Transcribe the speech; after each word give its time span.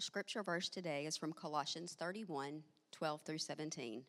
Scripture 0.00 0.42
verse 0.42 0.68
today 0.68 1.04
is 1.04 1.16
from 1.16 1.32
Colossians 1.32 1.94
31 1.98 2.62
12 2.92 3.22
through 3.22 3.38
17. 3.38 4.02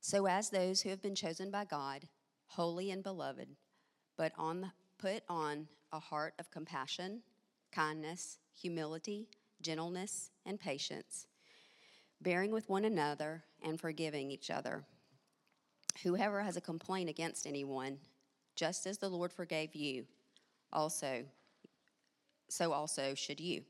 So, 0.00 0.26
as 0.26 0.50
those 0.50 0.80
who 0.80 0.88
have 0.88 1.02
been 1.02 1.14
chosen 1.14 1.50
by 1.50 1.64
God, 1.64 2.08
holy 2.46 2.90
and 2.90 3.02
beloved, 3.02 3.48
but 4.16 4.32
on 4.38 4.60
the, 4.62 4.70
put 4.98 5.22
on 5.28 5.68
a 5.92 6.00
heart 6.00 6.34
of 6.38 6.50
compassion, 6.50 7.22
kindness, 7.72 8.38
humility, 8.54 9.28
gentleness, 9.60 10.30
and 10.44 10.58
patience, 10.58 11.26
bearing 12.20 12.50
with 12.50 12.68
one 12.68 12.84
another 12.84 13.44
and 13.62 13.80
forgiving 13.80 14.30
each 14.30 14.50
other. 14.50 14.84
Whoever 16.02 16.42
has 16.42 16.56
a 16.56 16.60
complaint 16.60 17.08
against 17.10 17.46
anyone, 17.46 17.98
just 18.54 18.86
as 18.86 18.98
the 18.98 19.08
Lord 19.08 19.32
forgave 19.32 19.74
you, 19.74 20.06
also, 20.72 21.24
so 22.48 22.72
also 22.72 23.14
should 23.14 23.40
you. 23.40 23.62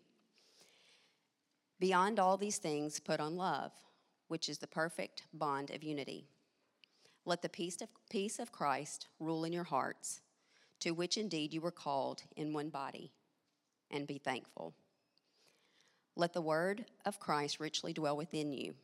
Beyond 1.78 2.18
all 2.18 2.36
these 2.36 2.58
things, 2.58 2.98
put 3.00 3.20
on 3.20 3.36
love, 3.36 3.72
which 4.28 4.48
is 4.48 4.58
the 4.58 4.66
perfect 4.66 5.24
bond 5.34 5.70
of 5.70 5.84
unity. 5.84 6.26
Let 7.24 7.42
the 7.42 7.48
peace 7.48 7.80
of, 7.82 7.88
peace 8.08 8.38
of 8.38 8.52
Christ 8.52 9.08
rule 9.20 9.44
in 9.44 9.52
your 9.52 9.64
hearts, 9.64 10.20
to 10.80 10.92
which 10.92 11.18
indeed 11.18 11.52
you 11.52 11.60
were 11.60 11.70
called 11.70 12.22
in 12.36 12.52
one 12.52 12.70
body, 12.70 13.12
and 13.90 14.06
be 14.06 14.18
thankful. 14.18 14.74
Let 16.14 16.32
the 16.32 16.40
word 16.40 16.86
of 17.04 17.20
Christ 17.20 17.60
richly 17.60 17.92
dwell 17.92 18.16
within 18.16 18.52
you, 18.52 18.74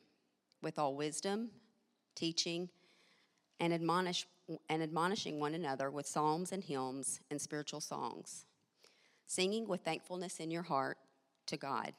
with 0.60 0.78
all 0.78 0.94
wisdom, 0.94 1.50
teaching, 2.14 2.68
and, 3.58 3.72
admonish, 3.72 4.26
and 4.68 4.82
admonishing 4.82 5.40
one 5.40 5.54
another 5.54 5.90
with 5.90 6.06
psalms 6.06 6.52
and 6.52 6.62
hymns 6.62 7.20
and 7.30 7.40
spiritual 7.40 7.80
songs, 7.80 8.44
singing 9.26 9.66
with 9.66 9.80
thankfulness 9.80 10.40
in 10.40 10.50
your 10.50 10.62
heart 10.62 10.98
to 11.46 11.56
God. 11.56 11.94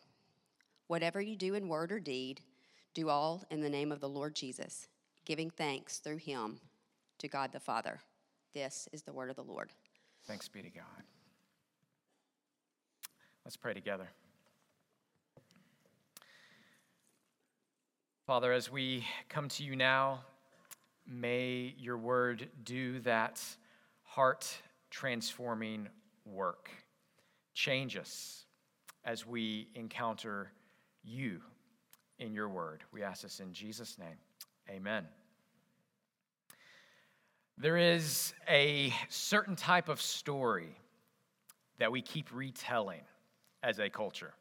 Whatever 0.88 1.22
you 1.22 1.36
do 1.36 1.54
in 1.56 1.68
word 1.68 1.92
or 1.92 2.00
deed, 2.00 2.42
do 2.94 3.10
all 3.10 3.44
in 3.50 3.62
the 3.62 3.70
name 3.70 3.92
of 3.92 4.00
the 4.00 4.10
Lord 4.10 4.36
Jesus, 4.36 4.88
giving 5.26 5.50
thanks 5.50 5.98
through 5.98 6.18
him 6.18 6.60
to 7.20 7.28
God 7.28 7.52
the 7.52 7.60
Father. 7.60 8.02
This 8.54 8.88
is 8.92 9.02
the 9.02 9.14
word 9.14 9.30
of 9.30 9.36
the 9.36 9.44
Lord. 9.44 9.72
Thanks 10.26 10.48
be 10.48 10.62
to 10.62 10.70
God. 10.70 10.84
Let's 13.46 13.58
pray 13.58 13.74
together. 13.74 14.08
Father, 18.26 18.54
as 18.54 18.72
we 18.72 19.06
come 19.28 19.50
to 19.50 19.64
you 19.64 19.76
now, 19.76 20.22
may 21.06 21.76
your 21.78 21.98
word 21.98 22.48
do 22.64 23.00
that 23.02 23.44
heart 24.04 24.56
transforming 24.90 25.90
work. 26.26 26.70
Change 27.54 27.98
us 27.98 28.46
as 29.04 29.28
we 29.28 29.68
encounter 29.76 30.52
you 31.04 31.42
in 32.20 32.34
your 32.34 32.50
word. 32.50 32.84
We 32.92 33.04
ask 33.04 33.24
this 33.24 33.40
in 33.40 33.54
Jesus' 33.54 33.98
name. 33.98 34.18
Amen. 34.70 35.06
There 37.58 37.78
is 37.78 38.34
a 38.50 38.94
certain 39.10 39.56
type 39.56 39.90
of 39.90 40.02
story 40.02 40.76
that 41.80 41.92
we 41.92 42.02
keep 42.02 42.30
retelling 42.34 43.02
as 43.62 43.80
a 43.80 43.90
culture. 43.90 44.34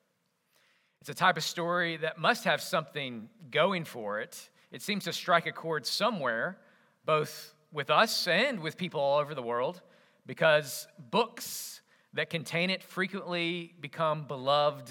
It's 1.01 1.11
a 1.11 1.15
type 1.15 1.37
of 1.37 1.45
story 1.45 1.97
that 1.99 2.19
must 2.19 2.45
have 2.45 2.61
something 2.61 3.29
going 3.51 3.85
for 3.85 4.21
it. 4.21 4.49
It 4.71 4.83
seems 4.83 5.05
to 5.05 5.13
strike 5.13 5.47
a 5.47 5.53
chord 5.53 5.85
somewhere, 5.85 6.59
both 7.05 7.55
with 7.73 7.91
us 7.91 8.29
and 8.29 8.61
with 8.61 8.77
people 8.77 9.01
all 9.01 9.19
over 9.19 9.35
the 9.35 9.43
world, 9.43 9.83
because 10.25 10.87
books 11.11 11.81
that 12.15 12.31
contain 12.31 12.71
it 12.71 12.83
frequently 12.83 13.75
become 13.81 14.27
beloved 14.27 14.91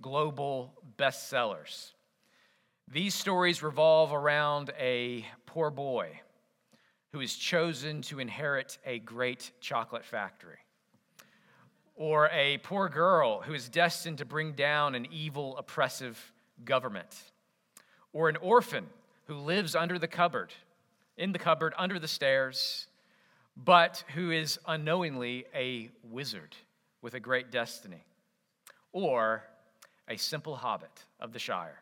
global 0.00 0.72
bestsellers. 0.96 1.92
These 2.88 3.14
stories 3.14 3.62
revolve 3.62 4.12
around 4.12 4.72
a 4.78 5.24
poor 5.46 5.70
boy 5.70 6.20
who 7.12 7.20
is 7.20 7.34
chosen 7.34 8.02
to 8.02 8.18
inherit 8.20 8.78
a 8.84 8.98
great 9.00 9.52
chocolate 9.60 10.04
factory, 10.04 10.58
or 11.94 12.28
a 12.32 12.58
poor 12.58 12.88
girl 12.88 13.40
who 13.42 13.52
is 13.52 13.68
destined 13.68 14.18
to 14.18 14.24
bring 14.24 14.52
down 14.52 14.94
an 14.94 15.06
evil, 15.10 15.56
oppressive 15.56 16.32
government, 16.64 17.16
or 18.12 18.28
an 18.28 18.36
orphan 18.36 18.86
who 19.26 19.34
lives 19.34 19.74
under 19.74 19.98
the 19.98 20.08
cupboard, 20.08 20.52
in 21.16 21.32
the 21.32 21.38
cupboard, 21.38 21.74
under 21.76 21.98
the 21.98 22.08
stairs, 22.08 22.86
but 23.56 24.04
who 24.14 24.30
is 24.30 24.58
unknowingly 24.66 25.44
a 25.54 25.90
wizard 26.02 26.56
with 27.02 27.14
a 27.14 27.20
great 27.20 27.50
destiny, 27.50 28.04
or 28.92 29.44
a 30.10 30.16
simple 30.18 30.56
hobbit 30.56 31.04
of 31.20 31.32
the 31.32 31.38
Shire, 31.38 31.80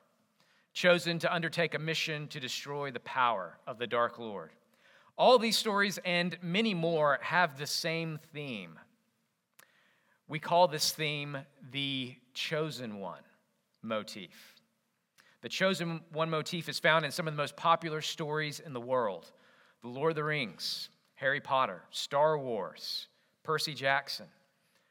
chosen 0.75 1.19
to 1.21 1.35
undertake 1.35 1.75
a 1.75 1.79
mission 1.79 2.29
to 2.29 2.39
destroy 2.39 2.91
the 2.91 3.01
power 3.01 3.59
of 3.67 3.79
the 3.79 3.87
Dark 3.87 4.19
Lord. 4.19 4.51
All 5.17 5.39
these 5.39 5.57
stories 5.57 5.99
and 6.05 6.37
many 6.43 6.75
more 6.75 7.19
have 7.23 7.59
the 7.59 7.67
same 7.67 8.21
theme. 8.33 8.79
We 10.29 10.39
call 10.39 10.69
this 10.69 10.93
theme 10.93 11.39
the 11.73 12.15
chosen 12.35 13.01
one 13.01 13.23
motif. 13.83 14.55
The 15.41 15.49
chosen 15.49 16.03
one 16.13 16.29
motif 16.29 16.69
is 16.69 16.79
found 16.79 17.05
in 17.05 17.11
some 17.11 17.27
of 17.27 17.33
the 17.33 17.43
most 17.43 17.57
popular 17.57 18.03
stories 18.03 18.61
in 18.61 18.73
the 18.75 18.81
world 18.81 19.33
The 19.83 19.89
Lord 19.89 20.11
of 20.11 20.17
the 20.17 20.25
Rings, 20.25 20.91
Harry 21.15 21.41
Potter, 21.41 21.83
Star 21.91 22.37
Wars, 22.39 23.09
Percy 23.43 23.73
Jackson, 23.73 24.27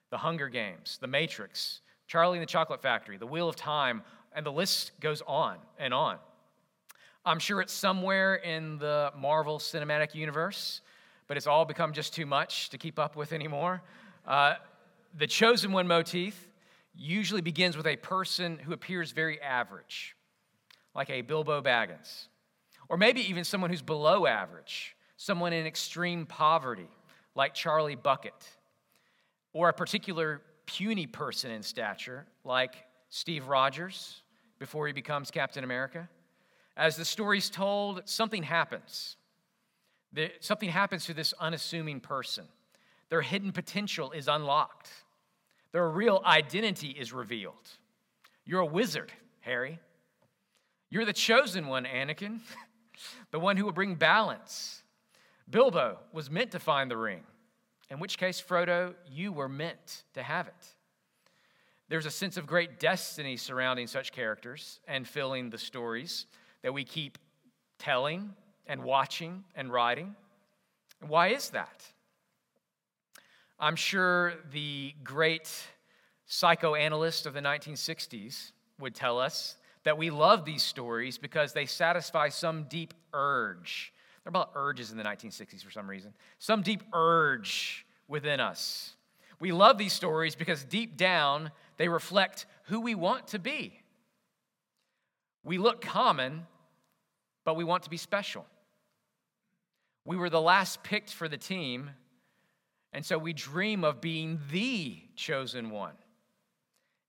The 0.09 0.17
Hunger 0.17 0.49
Games, 0.49 0.97
The 0.99 1.07
Matrix, 1.07 1.81
Charlie 2.07 2.37
and 2.37 2.41
the 2.41 2.51
Chocolate 2.51 2.81
Factory, 2.81 3.17
The 3.17 3.27
Wheel 3.27 3.49
of 3.49 3.55
Time, 3.55 4.01
and 4.33 4.45
the 4.45 4.51
list 4.51 4.91
goes 4.99 5.21
on 5.27 5.57
and 5.77 5.93
on. 5.93 6.17
I'm 7.25 7.39
sure 7.39 7.59
it's 7.59 7.73
somewhere 7.73 8.35
in 8.35 8.77
the 8.77 9.11
Marvel 9.17 9.59
Cinematic 9.59 10.15
Universe, 10.15 10.79
but 11.27 11.35
it's 11.35 11.47
all 11.47 11.65
become 11.65 11.91
just 11.91 12.13
too 12.13 12.25
much 12.25 12.69
to 12.69 12.77
keep 12.77 12.97
up 12.97 13.17
with 13.17 13.33
anymore. 13.33 13.81
Uh, 14.25 14.55
the 15.17 15.27
chosen 15.27 15.73
one 15.73 15.87
motif 15.87 16.47
usually 16.95 17.41
begins 17.41 17.75
with 17.75 17.85
a 17.85 17.97
person 17.97 18.57
who 18.57 18.71
appears 18.71 19.11
very 19.11 19.41
average, 19.41 20.15
like 20.95 21.09
a 21.09 21.21
Bilbo 21.21 21.61
Baggins, 21.61 22.27
or 22.87 22.95
maybe 22.95 23.21
even 23.29 23.43
someone 23.43 23.69
who's 23.69 23.81
below 23.81 24.25
average, 24.25 24.95
someone 25.17 25.51
in 25.51 25.65
extreme 25.65 26.25
poverty, 26.25 26.87
like 27.35 27.53
Charlie 27.53 27.95
Bucket, 27.95 28.33
or 29.51 29.67
a 29.67 29.73
particular 29.73 30.41
puny 30.67 31.07
person 31.07 31.49
in 31.49 31.63
stature, 31.63 32.27
like 32.43 32.75
Steve 33.09 33.47
Rogers 33.47 34.21
before 34.59 34.85
he 34.85 34.93
becomes 34.93 35.31
Captain 35.31 35.63
America. 35.63 36.07
As 36.75 36.95
the 36.95 37.05
story's 37.05 37.49
told, 37.49 38.03
something 38.05 38.43
happens. 38.43 39.17
Something 40.39 40.69
happens 40.69 41.05
to 41.05 41.13
this 41.13 41.33
unassuming 41.39 41.99
person. 41.99 42.45
Their 43.09 43.21
hidden 43.21 43.51
potential 43.51 44.11
is 44.11 44.27
unlocked, 44.27 44.91
their 45.71 45.89
real 45.89 46.21
identity 46.25 46.89
is 46.89 47.13
revealed. 47.13 47.69
You're 48.45 48.61
a 48.61 48.65
wizard, 48.65 49.11
Harry. 49.41 49.79
You're 50.89 51.05
the 51.05 51.13
chosen 51.13 51.67
one, 51.67 51.85
Anakin, 51.85 52.39
the 53.31 53.39
one 53.39 53.57
who 53.57 53.65
will 53.65 53.73
bring 53.73 53.95
balance. 53.95 54.83
Bilbo 55.49 55.99
was 56.13 56.29
meant 56.29 56.51
to 56.51 56.59
find 56.59 56.89
the 56.89 56.97
ring. 56.97 57.23
In 57.89 57.99
which 57.99 58.17
case, 58.17 58.41
Frodo, 58.41 58.93
you 59.09 59.31
were 59.31 59.47
meant 59.47 60.03
to 60.13 60.21
have 60.21 60.47
it. 60.47 60.67
There's 61.89 62.05
a 62.05 62.11
sense 62.11 62.35
of 62.35 62.45
great 62.45 62.79
destiny 62.79 63.37
surrounding 63.37 63.87
such 63.87 64.11
characters 64.11 64.81
and 64.87 65.07
filling 65.07 65.49
the 65.49 65.57
stories 65.57 66.25
that 66.61 66.73
we 66.73 66.83
keep 66.83 67.17
telling 67.79 68.33
and 68.65 68.83
watching 68.83 69.45
and 69.55 69.71
writing. 69.71 70.15
Why 71.07 71.29
is 71.29 71.51
that? 71.51 71.85
I'm 73.57 73.77
sure 73.77 74.33
the 74.51 74.93
great 75.03 75.49
psychoanalyst 76.25 77.25
of 77.25 77.33
the 77.33 77.39
1960s 77.39 78.51
would 78.79 78.93
tell 78.93 79.17
us 79.17 79.55
that 79.83 79.97
we 79.97 80.09
love 80.09 80.43
these 80.43 80.63
stories 80.63 81.17
because 81.17 81.53
they 81.53 81.65
satisfy 81.65 82.27
some 82.27 82.65
deep 82.65 82.93
urge 83.13 83.93
they're 84.27 84.41
about 84.41 84.51
urges 84.55 84.91
in 84.91 84.97
the 84.97 85.05
1960s 85.05 85.63
for 85.63 85.71
some 85.71 85.89
reason. 85.89 86.13
Some 86.37 86.61
deep 86.61 86.83
urge 86.91 87.85
within 88.07 88.39
us. 88.39 88.93
We 89.39 89.51
love 89.51 89.77
these 89.77 89.93
stories 89.93 90.35
because 90.35 90.63
deep 90.63 90.97
down, 90.97 91.51
they 91.77 91.89
reflect 91.89 92.45
who 92.63 92.81
we 92.81 92.95
want 92.95 93.27
to 93.29 93.39
be. 93.39 93.79
We 95.43 95.57
look 95.57 95.81
common, 95.81 96.45
but 97.45 97.55
we 97.55 97.63
want 97.63 97.83
to 97.83 97.89
be 97.89 97.97
special. 97.97 98.45
We 100.05 100.17
were 100.17 100.29
the 100.29 100.41
last 100.41 100.83
picked 100.83 101.13
for 101.13 101.27
the 101.27 101.37
team, 101.37 101.91
and 102.93 103.05
so 103.05 103.17
we 103.17 103.33
dream 103.33 103.83
of 103.83 104.01
being 104.01 104.39
the 104.51 104.97
chosen 105.15 105.69
one. 105.69 105.93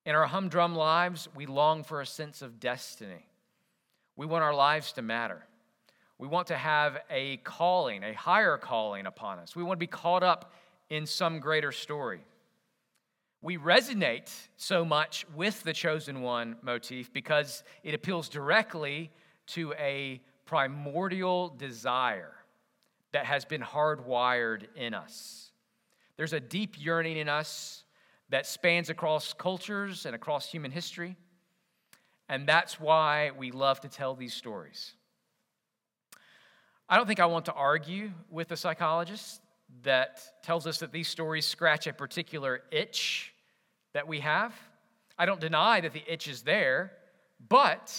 In 0.04 0.14
our 0.14 0.26
humdrum 0.26 0.74
lives, 0.74 1.28
we 1.34 1.46
long 1.46 1.84
for 1.84 2.00
a 2.00 2.06
sense 2.06 2.42
of 2.42 2.60
destiny. 2.60 3.26
We 4.16 4.26
want 4.26 4.42
our 4.42 4.54
lives 4.54 4.92
to 4.94 5.02
matter. 5.02 5.44
We 6.18 6.26
want 6.26 6.48
to 6.48 6.56
have 6.56 6.98
a 7.10 7.36
calling, 7.38 8.02
a 8.02 8.12
higher 8.12 8.58
calling 8.58 9.06
upon 9.06 9.38
us. 9.38 9.54
We 9.54 9.62
want 9.62 9.78
to 9.78 9.84
be 9.84 9.86
caught 9.86 10.22
up 10.22 10.52
in 10.90 11.06
some 11.06 11.40
greater 11.40 11.72
story. 11.72 12.20
We 13.40 13.56
resonate 13.56 14.30
so 14.56 14.84
much 14.84 15.24
with 15.34 15.62
the 15.62 15.72
chosen 15.72 16.22
one 16.22 16.56
motif 16.62 17.12
because 17.12 17.62
it 17.84 17.94
appeals 17.94 18.28
directly 18.28 19.10
to 19.48 19.72
a 19.74 20.20
primordial 20.44 21.50
desire 21.50 22.32
that 23.12 23.26
has 23.26 23.44
been 23.44 23.62
hardwired 23.62 24.66
in 24.74 24.92
us. 24.92 25.52
There's 26.16 26.32
a 26.32 26.40
deep 26.40 26.74
yearning 26.78 27.16
in 27.16 27.28
us 27.28 27.84
that 28.30 28.46
spans 28.46 28.90
across 28.90 29.32
cultures 29.32 30.04
and 30.04 30.14
across 30.14 30.50
human 30.50 30.70
history. 30.70 31.16
And 32.28 32.46
that's 32.46 32.78
why 32.80 33.30
we 33.38 33.52
love 33.52 33.80
to 33.82 33.88
tell 33.88 34.14
these 34.14 34.34
stories. 34.34 34.94
I 36.88 36.96
don't 36.96 37.06
think 37.06 37.20
I 37.20 37.26
want 37.26 37.44
to 37.46 37.52
argue 37.52 38.10
with 38.30 38.50
a 38.50 38.56
psychologist 38.56 39.40
that 39.82 40.42
tells 40.42 40.66
us 40.66 40.78
that 40.78 40.92
these 40.92 41.08
stories 41.08 41.46
scratch 41.46 41.86
a 41.86 41.92
particular 41.92 42.62
itch 42.70 43.32
that 43.92 44.06
we 44.06 44.20
have. 44.20 44.54
I 45.18 45.26
don't 45.26 45.40
deny 45.40 45.80
that 45.80 45.92
the 45.92 46.02
itch 46.06 46.28
is 46.28 46.42
there, 46.42 46.92
but 47.48 47.94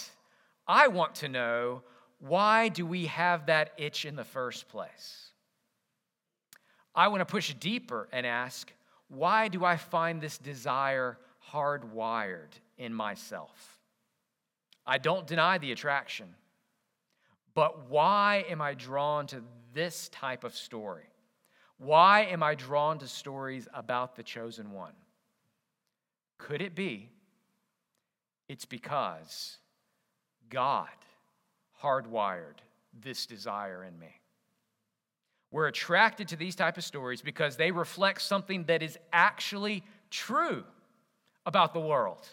I 0.66 0.88
want 0.88 1.16
to 1.16 1.28
know 1.28 1.82
why 2.18 2.68
do 2.68 2.84
we 2.86 3.06
have 3.06 3.46
that 3.46 3.72
itch 3.76 4.04
in 4.04 4.16
the 4.16 4.24
first 4.24 4.68
place? 4.68 5.30
I 6.94 7.08
want 7.08 7.20
to 7.20 7.26
push 7.26 7.52
deeper 7.54 8.08
and 8.12 8.26
ask, 8.26 8.72
why 9.08 9.48
do 9.48 9.64
I 9.64 9.76
find 9.76 10.20
this 10.20 10.38
desire 10.38 11.18
hardwired 11.52 12.52
in 12.78 12.92
myself? 12.94 13.78
I 14.86 14.98
don't 14.98 15.26
deny 15.26 15.58
the 15.58 15.72
attraction, 15.72 16.34
but 17.54 17.88
why 17.88 18.44
am 18.48 18.60
I 18.60 18.74
drawn 18.74 19.26
to 19.28 19.42
this 19.72 20.08
type 20.08 20.44
of 20.44 20.54
story? 20.54 21.09
Why 21.80 22.26
am 22.26 22.42
I 22.42 22.56
drawn 22.56 22.98
to 22.98 23.08
stories 23.08 23.66
about 23.72 24.14
the 24.14 24.22
chosen 24.22 24.72
one? 24.72 24.92
Could 26.36 26.60
it 26.60 26.74
be 26.74 27.08
it's 28.50 28.66
because 28.66 29.56
God 30.50 30.88
hardwired 31.82 32.58
this 32.92 33.24
desire 33.24 33.82
in 33.82 33.98
me? 33.98 34.14
We're 35.50 35.68
attracted 35.68 36.28
to 36.28 36.36
these 36.36 36.54
type 36.54 36.76
of 36.76 36.84
stories 36.84 37.22
because 37.22 37.56
they 37.56 37.70
reflect 37.70 38.20
something 38.20 38.64
that 38.64 38.82
is 38.82 38.98
actually 39.10 39.82
true 40.10 40.64
about 41.46 41.72
the 41.72 41.80
world. 41.80 42.28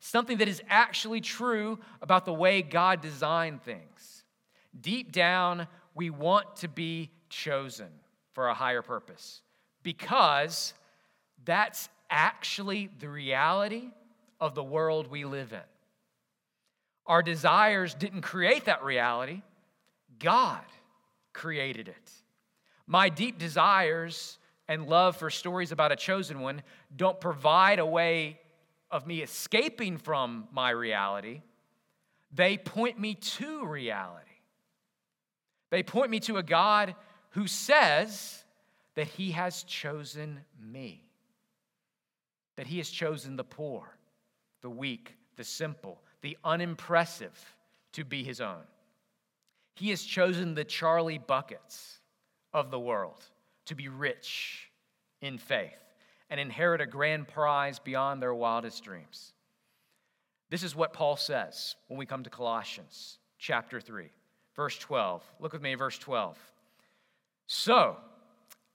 Something 0.00 0.36
that 0.38 0.48
is 0.48 0.60
actually 0.68 1.22
true 1.22 1.78
about 2.02 2.26
the 2.26 2.34
way 2.34 2.60
God 2.60 3.00
designed 3.00 3.62
things. 3.62 4.24
Deep 4.78 5.10
down, 5.10 5.68
we 5.94 6.10
want 6.10 6.56
to 6.56 6.68
be 6.68 7.10
chosen 7.30 7.88
for 8.40 8.48
a 8.48 8.54
higher 8.54 8.80
purpose 8.80 9.42
because 9.82 10.72
that's 11.44 11.90
actually 12.08 12.88
the 12.98 13.06
reality 13.06 13.90
of 14.40 14.54
the 14.54 14.64
world 14.64 15.10
we 15.10 15.26
live 15.26 15.52
in. 15.52 15.60
Our 17.04 17.22
desires 17.22 17.92
didn't 17.92 18.22
create 18.22 18.64
that 18.64 18.82
reality, 18.82 19.42
God 20.18 20.64
created 21.34 21.88
it. 21.88 22.10
My 22.86 23.10
deep 23.10 23.38
desires 23.38 24.38
and 24.68 24.88
love 24.88 25.18
for 25.18 25.28
stories 25.28 25.70
about 25.70 25.92
a 25.92 25.96
chosen 25.96 26.40
one 26.40 26.62
don't 26.96 27.20
provide 27.20 27.78
a 27.78 27.84
way 27.84 28.40
of 28.90 29.06
me 29.06 29.20
escaping 29.20 29.98
from 29.98 30.48
my 30.50 30.70
reality. 30.70 31.42
They 32.32 32.56
point 32.56 32.98
me 32.98 33.16
to 33.16 33.66
reality. 33.66 34.24
They 35.68 35.82
point 35.82 36.10
me 36.10 36.20
to 36.20 36.38
a 36.38 36.42
God 36.42 36.94
who 37.30 37.46
says 37.46 38.44
that 38.94 39.08
He 39.08 39.32
has 39.32 39.62
chosen 39.64 40.40
me, 40.60 41.04
that 42.56 42.66
He 42.66 42.78
has 42.78 42.90
chosen 42.90 43.36
the 43.36 43.44
poor, 43.44 43.96
the 44.62 44.70
weak, 44.70 45.14
the 45.36 45.44
simple, 45.44 46.00
the 46.22 46.36
unimpressive 46.44 47.38
to 47.92 48.04
be 48.04 48.22
His 48.22 48.40
own. 48.40 48.62
He 49.74 49.90
has 49.90 50.02
chosen 50.02 50.54
the 50.54 50.64
Charlie 50.64 51.18
Buckets 51.18 52.00
of 52.52 52.70
the 52.70 52.80
world 52.80 53.24
to 53.66 53.74
be 53.74 53.88
rich 53.88 54.70
in 55.22 55.38
faith 55.38 55.70
and 56.28 56.38
inherit 56.38 56.80
a 56.80 56.86
grand 56.86 57.28
prize 57.28 57.78
beyond 57.78 58.20
their 58.20 58.34
wildest 58.34 58.84
dreams. 58.84 59.32
This 60.50 60.62
is 60.62 60.74
what 60.74 60.92
Paul 60.92 61.16
says 61.16 61.76
when 61.88 61.98
we 61.98 62.06
come 62.06 62.24
to 62.24 62.30
Colossians 62.30 63.18
chapter 63.38 63.80
3, 63.80 64.10
verse 64.56 64.76
12. 64.78 65.22
Look 65.38 65.52
with 65.52 65.62
me, 65.62 65.74
verse 65.74 65.98
12. 65.98 66.36
So, 67.52 67.96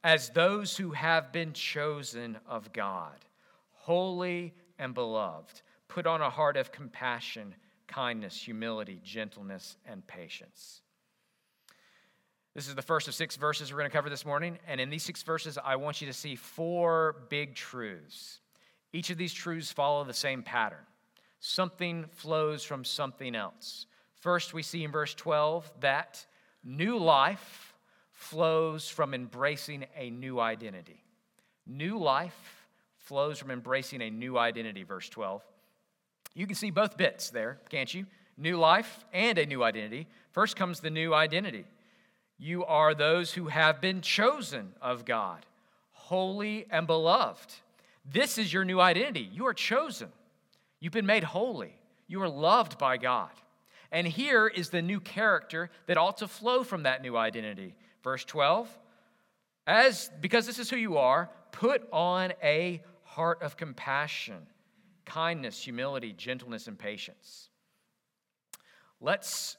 as 0.04 0.30
those 0.32 0.76
who 0.76 0.92
have 0.92 1.32
been 1.32 1.54
chosen 1.54 2.38
of 2.46 2.74
God, 2.74 3.24
holy 3.72 4.54
and 4.78 4.94
beloved, 4.94 5.62
put 5.88 6.06
on 6.06 6.22
a 6.22 6.30
heart 6.30 6.58
of 6.58 6.72
compassion, 6.72 7.56
kindness, 7.88 8.36
humility, 8.36 9.00
gentleness, 9.04 9.78
and 9.86 10.06
patience 10.06 10.82
this 12.56 12.70
is 12.70 12.76
the 12.76 12.82
first 12.82 13.10
of 13.10 13.14
six 13.14 13.36
verses 13.36 13.72
we're 13.72 13.80
going 13.80 13.90
to 13.90 13.96
cover 13.96 14.10
this 14.10 14.26
morning. 14.26 14.58
And 14.66 14.80
in 14.80 14.90
these 14.90 15.04
six 15.04 15.22
verses, 15.24 15.60
I 15.62 15.76
want 15.76 16.00
you 16.00 16.08
to 16.08 16.14
see 16.14 16.38
four 16.38 17.18
big 17.30 17.54
truths. 17.54 18.40
Each 18.94 19.10
of 19.10 19.18
these 19.18 19.34
truths 19.34 19.74
follow 19.74 20.04
the 20.06 20.14
same 20.14 20.42
pattern 20.42 20.80
something 21.42 22.06
flows 22.16 22.64
from 22.64 22.84
something 22.84 23.36
else. 23.36 23.86
First, 24.22 24.54
we 24.54 24.64
see 24.64 24.84
in 24.84 24.92
verse 24.92 25.14
12 25.14 25.72
that 25.82 26.26
new 26.64 26.98
life 26.98 27.65
flows 28.26 28.90
from 28.90 29.14
embracing 29.14 29.86
a 29.96 30.10
new 30.10 30.40
identity. 30.40 31.04
New 31.68 31.98
life 31.98 32.68
flows 32.98 33.38
from 33.38 33.52
embracing 33.52 34.02
a 34.02 34.10
new 34.10 34.38
identity, 34.38 34.84
verse 34.84 35.08
12. 35.10 35.44
You 36.34 36.48
can 36.48 36.56
see 36.56 36.72
both 36.72 36.98
bits 36.98 37.30
there, 37.30 37.60
can't 37.70 37.94
you? 37.94 38.06
New 38.38 38.58
life 38.58 39.06
and 39.14 39.38
a 39.38 39.46
new 39.46 39.64
identity. 39.64 40.08
First 40.32 40.56
comes 40.56 40.80
the 40.80 40.90
new 40.90 41.14
identity. 41.14 41.66
You 42.38 42.66
are 42.66 42.94
those 42.94 43.32
who 43.34 43.48
have 43.48 43.80
been 43.80 44.02
chosen 44.02 44.74
of 44.82 45.06
God, 45.06 45.46
holy 45.92 46.66
and 46.70 46.86
beloved. 46.88 47.54
This 48.04 48.38
is 48.38 48.52
your 48.52 48.66
new 48.66 48.80
identity. 48.82 49.30
You 49.32 49.48
are 49.48 49.54
chosen. 49.54 50.10
You've 50.80 50.94
been 50.94 51.06
made 51.06 51.24
holy. 51.24 51.78
You 52.08 52.22
are 52.22 52.30
loved 52.30 52.78
by 52.78 52.98
God. 52.98 53.32
And 53.92 54.06
here 54.06 54.48
is 54.48 54.70
the 54.70 54.82
new 54.82 55.00
character 55.00 55.70
that 55.86 55.98
ought 55.98 56.18
to 56.18 56.28
flow 56.28 56.64
from 56.64 56.84
that 56.84 57.02
new 57.02 57.16
identity. 57.16 57.76
Verse 58.06 58.24
12 58.24 58.70
As 59.66 60.12
because 60.22 60.46
this 60.46 60.60
is 60.60 60.70
who 60.70 60.78
you 60.78 60.98
are, 60.98 61.30
put 61.52 61.82
on 61.92 62.34
a 62.44 62.82
heart 63.04 63.42
of 63.42 63.58
compassion, 63.58 64.46
kindness, 65.06 65.62
humility, 65.62 66.14
gentleness, 66.14 66.68
and 66.68 66.78
patience. 66.78 67.50
Let's 69.02 69.58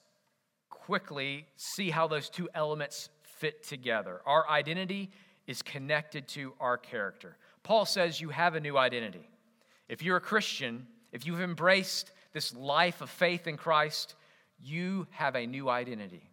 quickly 0.71 1.47
see 1.56 1.90
how 1.90 2.06
those 2.06 2.30
two 2.30 2.49
elements 2.54 3.09
fit 3.25 3.64
together. 3.64 4.21
Our 4.25 4.49
identity 4.49 5.11
is 5.49 5.61
connected 5.61 6.28
to 6.28 6.54
our 6.61 6.78
character. 6.78 7.37
Paul 7.64 7.85
says 7.85 8.21
you 8.21 8.28
have 8.28 8.54
a 8.54 8.61
new 8.61 8.78
identity. 8.78 9.28
If 9.88 10.02
you're 10.02 10.18
a 10.18 10.21
Christian, 10.21 10.87
if 11.11 11.26
you've 11.26 11.40
embraced 11.40 12.12
this 12.32 12.54
life 12.54 13.00
of 13.00 13.11
faith 13.11 13.49
in 13.49 13.56
Christ, 13.56 14.14
you 14.62 15.09
have 15.11 15.35
a 15.35 15.47
new 15.47 15.68
identity. 15.68 16.30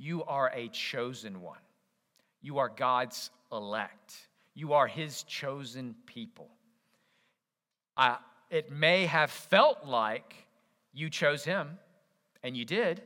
You 0.00 0.24
are 0.24 0.50
a 0.54 0.68
chosen 0.68 1.42
one. 1.42 1.58
You 2.40 2.56
are 2.56 2.70
God's 2.70 3.30
elect. 3.52 4.14
You 4.54 4.72
are 4.72 4.86
His 4.86 5.24
chosen 5.24 5.94
people. 6.06 6.48
Uh, 7.98 8.16
it 8.48 8.72
may 8.72 9.04
have 9.04 9.30
felt 9.30 9.84
like 9.84 10.46
you 10.94 11.10
chose 11.10 11.44
Him, 11.44 11.78
and 12.42 12.56
you 12.56 12.64
did, 12.64 13.02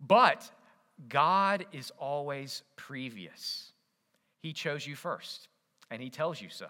but 0.00 0.50
God 1.08 1.66
is 1.70 1.92
always 2.00 2.64
previous. 2.74 3.70
He 4.40 4.52
chose 4.52 4.84
you 4.84 4.96
first, 4.96 5.46
and 5.88 6.02
He 6.02 6.10
tells 6.10 6.42
you 6.42 6.48
so. 6.50 6.66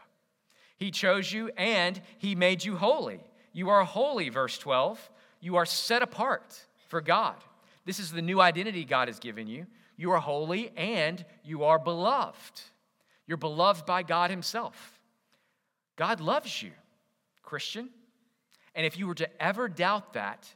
He 0.76 0.90
chose 0.90 1.32
you, 1.32 1.50
and 1.56 1.98
He 2.18 2.34
made 2.34 2.62
you 2.62 2.76
holy. 2.76 3.20
You 3.54 3.70
are 3.70 3.82
holy, 3.82 4.28
verse 4.28 4.58
12. 4.58 5.10
You 5.40 5.56
are 5.56 5.64
set 5.64 6.02
apart 6.02 6.66
for 6.88 7.00
God. 7.00 7.36
This 7.84 7.98
is 7.98 8.10
the 8.10 8.22
new 8.22 8.40
identity 8.40 8.84
God 8.84 9.08
has 9.08 9.18
given 9.18 9.46
you. 9.46 9.66
You 9.96 10.10
are 10.12 10.20
holy, 10.20 10.72
and 10.76 11.24
you 11.42 11.64
are 11.64 11.78
beloved. 11.78 12.62
You're 13.26 13.36
beloved 13.36 13.86
by 13.86 14.02
God 14.02 14.30
Himself. 14.30 14.98
God 15.96 16.20
loves 16.20 16.62
you, 16.62 16.72
Christian. 17.42 17.90
And 18.74 18.84
if 18.84 18.98
you 18.98 19.06
were 19.06 19.14
to 19.14 19.42
ever 19.42 19.68
doubt 19.68 20.14
that, 20.14 20.52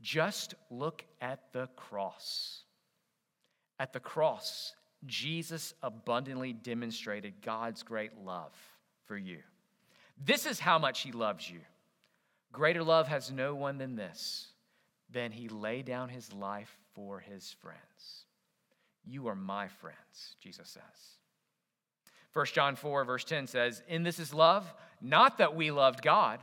just 0.00 0.54
look 0.70 1.04
at 1.20 1.52
the 1.52 1.68
cross. 1.76 2.62
At 3.78 3.92
the 3.92 4.00
cross, 4.00 4.74
Jesus 5.06 5.74
abundantly 5.82 6.52
demonstrated 6.52 7.34
God's 7.42 7.82
great 7.82 8.12
love 8.24 8.52
for 9.06 9.16
you. 9.16 9.38
This 10.24 10.46
is 10.46 10.58
how 10.58 10.78
much 10.78 11.00
He 11.02 11.12
loves 11.12 11.48
you. 11.48 11.60
Greater 12.52 12.82
love 12.82 13.08
has 13.08 13.30
no 13.30 13.54
one 13.54 13.78
than 13.78 13.94
this, 13.96 14.48
than 15.10 15.32
He 15.32 15.48
lay 15.48 15.82
down 15.82 16.08
His 16.08 16.32
life 16.32 16.76
for 16.94 17.20
His 17.20 17.54
friends. 17.60 18.24
You 19.04 19.28
are 19.28 19.34
my 19.34 19.68
friends, 19.68 20.36
Jesus 20.40 20.68
says. 20.68 20.82
1 22.34 22.46
John 22.52 22.76
4, 22.76 23.04
verse 23.04 23.24
10 23.24 23.46
says, 23.46 23.82
In 23.88 24.02
this 24.02 24.18
is 24.18 24.34
love, 24.34 24.72
not 25.00 25.38
that 25.38 25.56
we 25.56 25.70
loved 25.70 26.02
God, 26.02 26.40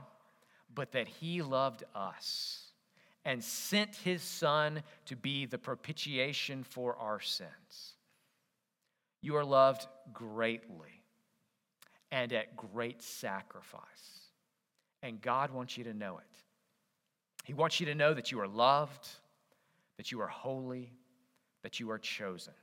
but 0.73 0.91
that 0.91 1.07
he 1.07 1.41
loved 1.41 1.83
us 1.93 2.65
and 3.23 3.43
sent 3.43 3.95
his 3.95 4.21
Son 4.21 4.83
to 5.05 5.15
be 5.15 5.45
the 5.45 5.57
propitiation 5.57 6.63
for 6.63 6.95
our 6.97 7.19
sins. 7.19 7.95
You 9.21 9.35
are 9.37 9.45
loved 9.45 9.87
greatly 10.13 11.03
and 12.11 12.31
at 12.33 12.55
great 12.55 13.01
sacrifice. 13.01 13.81
And 15.01 15.21
God 15.21 15.51
wants 15.51 15.77
you 15.77 15.83
to 15.85 15.93
know 15.93 16.17
it. 16.17 16.34
He 17.45 17.53
wants 17.53 17.79
you 17.79 17.85
to 17.85 17.95
know 17.95 18.13
that 18.13 18.31
you 18.31 18.39
are 18.41 18.47
loved, 18.47 19.07
that 19.97 20.11
you 20.11 20.19
are 20.19 20.27
holy, 20.27 20.91
that 21.61 21.79
you 21.79 21.91
are 21.91 21.99
chosen. 21.99 22.53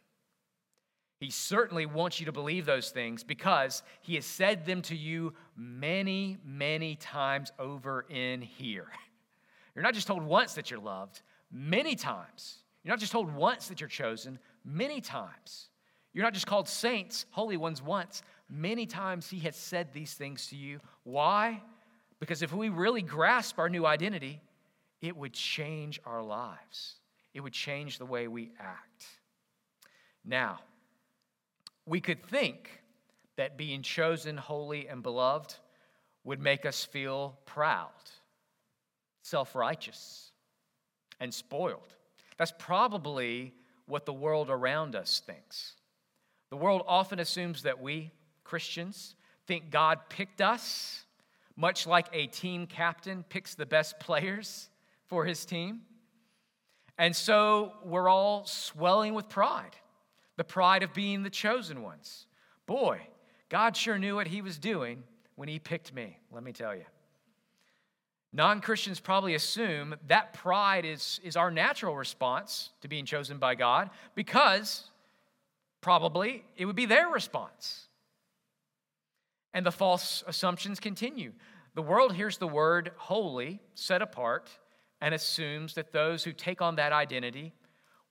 He 1.19 1.31
certainly 1.31 1.87
wants 1.87 2.19
you 2.19 2.27
to 2.27 2.33
believe 2.33 2.67
those 2.67 2.91
things 2.91 3.23
because 3.23 3.85
he 4.01 4.17
has 4.17 4.27
said 4.27 4.67
them 4.67 4.83
to 4.83 4.97
you 4.97 5.35
many, 5.57 6.37
many 6.45 6.97
times 6.97 7.53
over 7.61 8.05
in 8.11 8.43
here. 8.43 8.89
You're 9.77 9.85
not 9.85 9.95
just 9.95 10.09
told 10.09 10.25
once 10.25 10.55
that 10.55 10.71
you're 10.71 10.81
loved, 10.81 11.23
many 11.51 11.95
times. 11.95 12.59
You're 12.85 12.93
not 12.93 12.99
just 12.99 13.13
told 13.13 13.33
once 13.35 13.69
that 13.69 13.81
you're 13.81 13.89
chosen, 13.89 14.39
many 14.67 15.01
times. 15.01 15.71
You're 16.13 16.25
not 16.25 16.35
just 16.35 16.47
called 16.47 16.69
saints, 16.69 17.25
holy 17.31 17.57
ones 17.57 17.81
once. 17.81 18.23
Many 18.51 18.85
times 18.85 19.31
he 19.31 19.39
has 19.39 19.57
said 19.57 19.95
these 19.95 20.13
things 20.13 20.49
to 20.49 20.57
you. 20.57 20.81
Why? 21.05 21.63
Because 22.21 22.43
if 22.43 22.53
we 22.53 22.69
really 22.69 23.01
grasp 23.01 23.59
our 23.59 23.71
new 23.71 23.87
identity, 23.87 24.43
it 25.03 25.17
would 25.17 25.33
change 25.35 26.01
our 26.07 26.23
lives, 26.23 26.95
it 27.35 27.41
would 27.41 27.53
change 27.53 27.99
the 27.99 28.07
way 28.07 28.29
we 28.29 28.53
act. 28.59 29.07
Now, 30.25 30.61
we 31.85 32.01
could 32.01 32.25
think 32.25 32.83
that 33.37 33.59
being 33.59 33.83
chosen, 33.83 34.37
holy, 34.37 34.87
and 34.87 35.03
beloved 35.03 35.57
would 36.25 36.41
make 36.41 36.65
us 36.65 36.85
feel 36.85 37.37
proud, 37.45 37.91
self 39.23 39.57
righteous, 39.57 40.31
and 41.19 41.35
spoiled. 41.35 41.95
That's 42.39 42.53
probably 42.57 43.53
what 43.87 44.07
the 44.07 44.13
world 44.13 44.49
around 44.49 44.95
us 44.95 45.21
thinks. 45.27 45.75
The 46.51 46.57
world 46.57 46.83
often 46.87 47.19
assumes 47.19 47.63
that 47.63 47.81
we, 47.81 48.13
Christians, 48.45 49.17
think 49.49 49.71
God 49.71 49.99
picked 50.09 50.41
us, 50.41 51.05
much 51.57 51.87
like 51.87 52.07
a 52.13 52.29
team 52.29 52.67
captain 52.67 53.25
picks 53.29 53.57
the 53.57 53.67
best 53.67 53.99
players 53.99 54.69
for 55.13 55.27
his 55.27 55.45
team. 55.45 55.83
And 56.97 57.15
so 57.15 57.75
we're 57.85 58.09
all 58.09 58.47
swelling 58.47 59.13
with 59.13 59.29
pride 59.29 59.77
the 60.39 60.45
pride 60.45 60.83
of 60.83 60.95
being 60.95 61.23
the 61.23 61.29
chosen 61.29 61.83
ones. 61.83 62.27
Boy, 62.65 62.99
God 63.51 63.77
sure 63.77 63.99
knew 63.99 64.15
what 64.15 64.27
he 64.27 64.41
was 64.41 64.59
doing 64.59 65.03
when 65.35 65.51
he 65.51 65.59
picked 65.59 65.93
me, 65.93 66.19
let 66.31 66.43
me 66.43 66.51
tell 66.51 66.75
you. 66.75 66.87
Non 68.33 68.63
Christians 68.63 69.01
probably 69.01 69.35
assume 69.35 69.95
that 70.07 70.33
pride 70.33 70.87
is, 70.87 71.21
is 71.23 71.37
our 71.37 71.51
natural 71.51 71.95
response 71.95 72.71
to 72.81 72.89
being 72.89 73.05
chosen 73.05 73.37
by 73.37 73.55
God 73.55 73.91
because 74.15 74.91
probably 75.83 76.43
it 76.57 76.65
would 76.65 76.75
be 76.75 76.87
their 76.87 77.09
response. 77.09 77.89
And 79.53 79.67
the 79.67 79.73
false 79.73 80.25
assumptions 80.27 80.81
continue. 80.81 81.33
The 81.75 81.83
world 81.83 82.15
hears 82.15 82.39
the 82.39 82.49
word 82.49 82.93
holy, 82.97 83.61
set 83.75 84.01
apart, 84.01 84.49
and 85.03 85.15
assumes 85.15 85.75
that 85.75 85.93
those 85.93 86.23
who 86.23 86.33
take 86.33 86.63
on 86.63 86.77
that 86.77 86.93
identity 86.93 87.53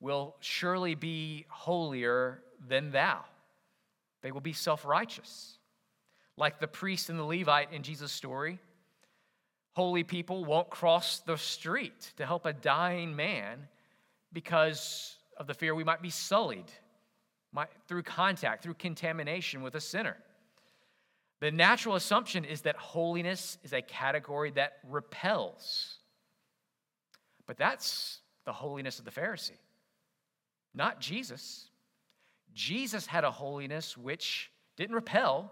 will 0.01 0.35
surely 0.41 0.93
be 0.93 1.45
holier 1.49 2.43
than 2.67 2.91
thou. 2.91 3.23
They 4.21 4.31
will 4.31 4.41
be 4.41 4.53
self 4.53 4.85
righteous. 4.85 5.57
Like 6.35 6.59
the 6.59 6.67
priest 6.67 7.09
and 7.09 7.17
the 7.17 7.23
Levite 7.23 7.71
in 7.71 7.81
Jesus' 7.81 8.11
story, 8.11 8.59
holy 9.71 10.03
people 10.03 10.43
won't 10.43 10.69
cross 10.69 11.19
the 11.19 11.37
street 11.37 12.11
to 12.17 12.25
help 12.25 12.45
a 12.45 12.53
dying 12.53 13.15
man 13.15 13.67
because 14.33 15.15
of 15.37 15.47
the 15.47 15.53
fear 15.53 15.73
we 15.73 15.83
might 15.83 16.01
be 16.01 16.09
sullied 16.09 16.71
through 17.87 18.03
contact, 18.03 18.63
through 18.63 18.73
contamination 18.73 19.61
with 19.61 19.75
a 19.75 19.81
sinner. 19.81 20.17
The 21.39 21.51
natural 21.51 21.95
assumption 21.95 22.43
is 22.43 22.61
that 22.61 22.75
holiness 22.75 23.57
is 23.63 23.73
a 23.73 23.81
category 23.81 24.51
that 24.51 24.73
repels. 24.87 25.97
But 27.47 27.57
that's 27.57 28.19
the 28.45 28.53
holiness 28.53 28.99
of 28.99 29.05
the 29.05 29.11
Pharisee 29.11 29.57
not 30.73 30.99
Jesus. 30.99 31.69
Jesus 32.53 33.05
had 33.05 33.23
a 33.23 33.31
holiness 33.31 33.97
which 33.97 34.51
didn't 34.77 34.95
repel, 34.95 35.51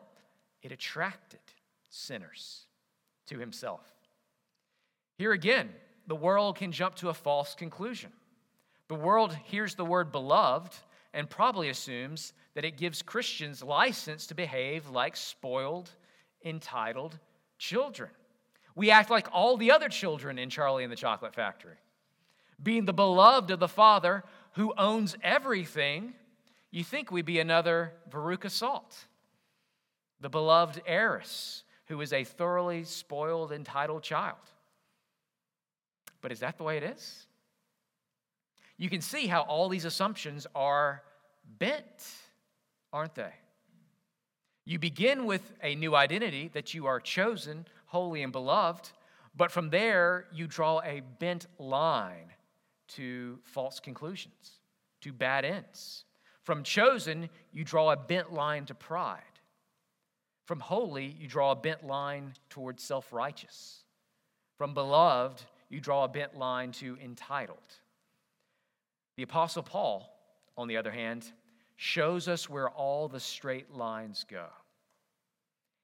it 0.62 0.72
attracted 0.72 1.39
sinners 1.89 2.65
to 3.27 3.38
himself. 3.39 3.86
Here 5.17 5.31
again, 5.31 5.69
the 6.08 6.15
world 6.15 6.58
can 6.58 6.72
jump 6.72 6.96
to 6.96 7.10
a 7.10 7.13
false 7.13 7.55
conclusion. 7.55 8.12
The 8.88 8.96
world 8.96 9.34
hears 9.46 9.75
the 9.75 9.86
word 9.86 10.12
beloved 10.12 10.75
and 11.13 11.29
probably 11.29 11.69
assumes 11.69 12.34
that 12.55 12.65
it 12.65 12.77
gives 12.77 13.01
Christians 13.01 13.63
license 13.63 14.27
to 14.27 14.36
behave 14.36 14.89
like 14.89 15.15
spoiled, 15.15 15.89
entitled 16.43 17.19
children. 17.58 18.10
We 18.79 18.91
act 18.91 19.09
like 19.09 19.27
all 19.33 19.57
the 19.57 19.71
other 19.71 19.89
children 19.89 20.39
in 20.39 20.50
Charlie 20.50 20.86
and 20.86 20.91
the 20.91 20.95
Chocolate 20.95 21.36
Factory. 21.36 21.75
Being 22.63 22.86
the 22.86 22.93
beloved 22.93 23.51
of 23.51 23.59
the 23.59 23.67
Father, 23.67 24.24
who 24.53 24.74
owns 24.77 25.17
everything, 25.21 26.13
you 26.71 26.86
think 26.86 27.12
we'd 27.12 27.25
be 27.25 27.39
another 27.39 27.91
Veruca 28.09 28.50
Salt, 28.50 28.95
the 30.21 30.29
beloved 30.29 30.81
heiress 30.86 31.65
who 31.88 32.00
is 32.00 32.13
a 32.13 32.24
thoroughly 32.24 32.86
spoiled, 32.86 33.51
entitled 33.51 34.01
child. 34.01 34.38
But 36.21 36.31
is 36.31 36.39
that 36.39 36.57
the 36.57 36.63
way 36.63 36.77
it 36.77 36.83
is? 36.83 37.27
You 38.77 38.89
can 38.89 39.01
see 39.01 39.27
how 39.27 39.41
all 39.41 39.67
these 39.67 39.83
assumptions 39.83 40.48
are 40.55 41.03
bent, 41.57 42.13
aren't 42.93 43.15
they? 43.15 43.33
You 44.63 44.79
begin 44.79 45.25
with 45.25 45.51
a 45.62 45.75
new 45.75 45.98
identity 45.98 46.50
that 46.53 46.74
you 46.74 46.86
are 46.86 47.01
chosen, 47.01 47.65
holy, 47.89 48.22
and 48.22 48.31
beloved, 48.31 48.89
but 49.36 49.51
from 49.51 49.69
there 49.69 50.25
you 50.31 50.48
draw 50.48 50.79
a 50.84 51.01
bent 51.19 51.48
line 51.58 52.31
to 52.89 53.39
false 53.43 53.79
conclusions, 53.79 54.60
to 55.01 55.12
bad 55.12 55.43
ends. 55.43 56.05
From 56.43 56.63
chosen, 56.63 57.29
you 57.51 57.63
draw 57.63 57.91
a 57.91 57.98
bent 57.98 58.31
line 58.31 58.65
to 58.65 58.75
pride. 58.75 59.22
From 60.46 60.60
holy, 60.60 61.15
you 61.19 61.27
draw 61.27 61.51
a 61.51 61.55
bent 61.55 61.86
line 61.86 62.34
towards 62.50 62.84
self 62.84 63.12
righteous. 63.12 63.84
From 64.58 64.74
beloved, 64.74 65.43
you 65.69 65.79
draw 65.79 66.03
a 66.03 66.08
bent 66.08 66.38
line 66.38 66.72
to 66.74 66.98
entitled. 67.03 67.58
The 69.17 69.24
Apostle 69.24 69.63
Paul, 69.63 70.12
on 70.58 70.67
the 70.67 70.77
other 70.77 70.91
hand, 70.91 71.31
shows 71.75 72.27
us 72.27 72.50
where 72.50 72.69
all 72.69 73.08
the 73.08 73.19
straight 73.19 73.72
lines 73.72 74.25
go. 74.29 74.48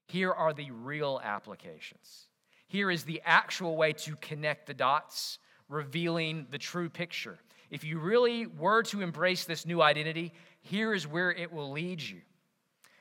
Here 0.06 0.32
are 0.32 0.52
the 0.52 0.70
real 0.70 1.20
applications. 1.22 2.26
Here 2.68 2.90
is 2.90 3.04
the 3.04 3.22
actual 3.24 3.76
way 3.76 3.92
to 3.94 4.16
connect 4.16 4.66
the 4.66 4.74
dots 4.74 5.38
revealing 5.68 6.46
the 6.50 6.58
true 6.58 6.88
picture. 6.88 7.38
If 7.70 7.84
you 7.84 7.98
really 7.98 8.46
were 8.46 8.82
to 8.84 9.02
embrace 9.02 9.44
this 9.44 9.66
new 9.66 9.82
identity, 9.82 10.32
here 10.60 10.94
is 10.94 11.06
where 11.06 11.32
it 11.32 11.52
will 11.52 11.72
lead 11.72 12.00
you. 12.00 12.20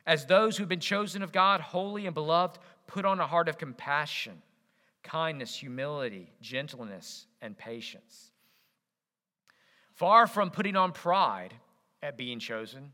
As 0.08 0.26
those 0.26 0.58
who've 0.58 0.70
been 0.70 0.80
chosen 0.80 1.22
of 1.22 1.32
God, 1.32 1.62
holy 1.62 2.06
and 2.06 2.14
beloved, 2.14 2.60
put 2.88 3.06
on 3.06 3.20
a 3.20 3.28
heart 3.28 3.48
of 3.48 3.58
compassion, 3.58 4.42
kindness, 5.04 5.56
humility, 5.56 6.32
gentleness, 6.42 7.28
and 7.42 7.58
patience. 7.58 8.32
Far 9.94 10.28
from 10.28 10.52
putting 10.52 10.76
on 10.76 10.92
pride 10.92 11.54
at 12.04 12.18
being 12.18 12.40
chosen, 12.40 12.92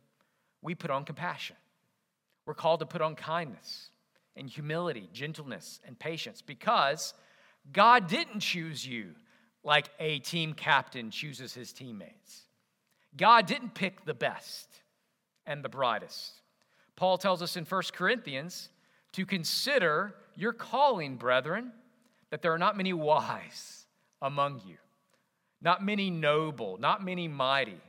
we 0.62 0.75
put 0.75 0.91
on 0.91 1.03
compassion. 1.03 1.56
We're 2.46 2.53
called 2.53 2.82
to 2.82 2.86
put 2.86 3.01
on 3.01 3.15
kindness 3.15 3.90
and 4.35 4.50
humility, 4.50 5.09
gentleness, 5.13 5.79
and 5.85 5.97
patience 5.97 6.41
because 6.41 7.13
God 7.71 8.07
didn't 8.07 8.39
choose 8.39 8.85
you 8.85 9.15
like 9.63 9.89
a 10.00 10.19
team 10.19 10.53
captain 10.53 11.11
chooses 11.11 11.53
his 11.53 11.73
teammates. 11.73 12.45
God 13.15 13.45
didn't 13.45 13.73
pick 13.73 14.05
the 14.05 14.13
best 14.13 14.67
and 15.45 15.63
the 15.63 15.69
brightest. 15.69 16.41
Paul 16.95 17.17
tells 17.17 17.41
us 17.41 17.57
in 17.57 17.65
1 17.65 17.81
Corinthians 17.93 18.69
to 19.13 19.25
consider 19.25 20.15
your 20.35 20.53
calling, 20.53 21.17
brethren, 21.17 21.71
that 22.29 22.41
there 22.41 22.53
are 22.53 22.59
not 22.59 22.77
many 22.77 22.93
wise 22.93 23.85
among 24.21 24.61
you, 24.65 24.77
not 25.61 25.83
many 25.83 26.09
noble, 26.09 26.77
not 26.79 27.03
many 27.03 27.27
mighty, 27.27 27.79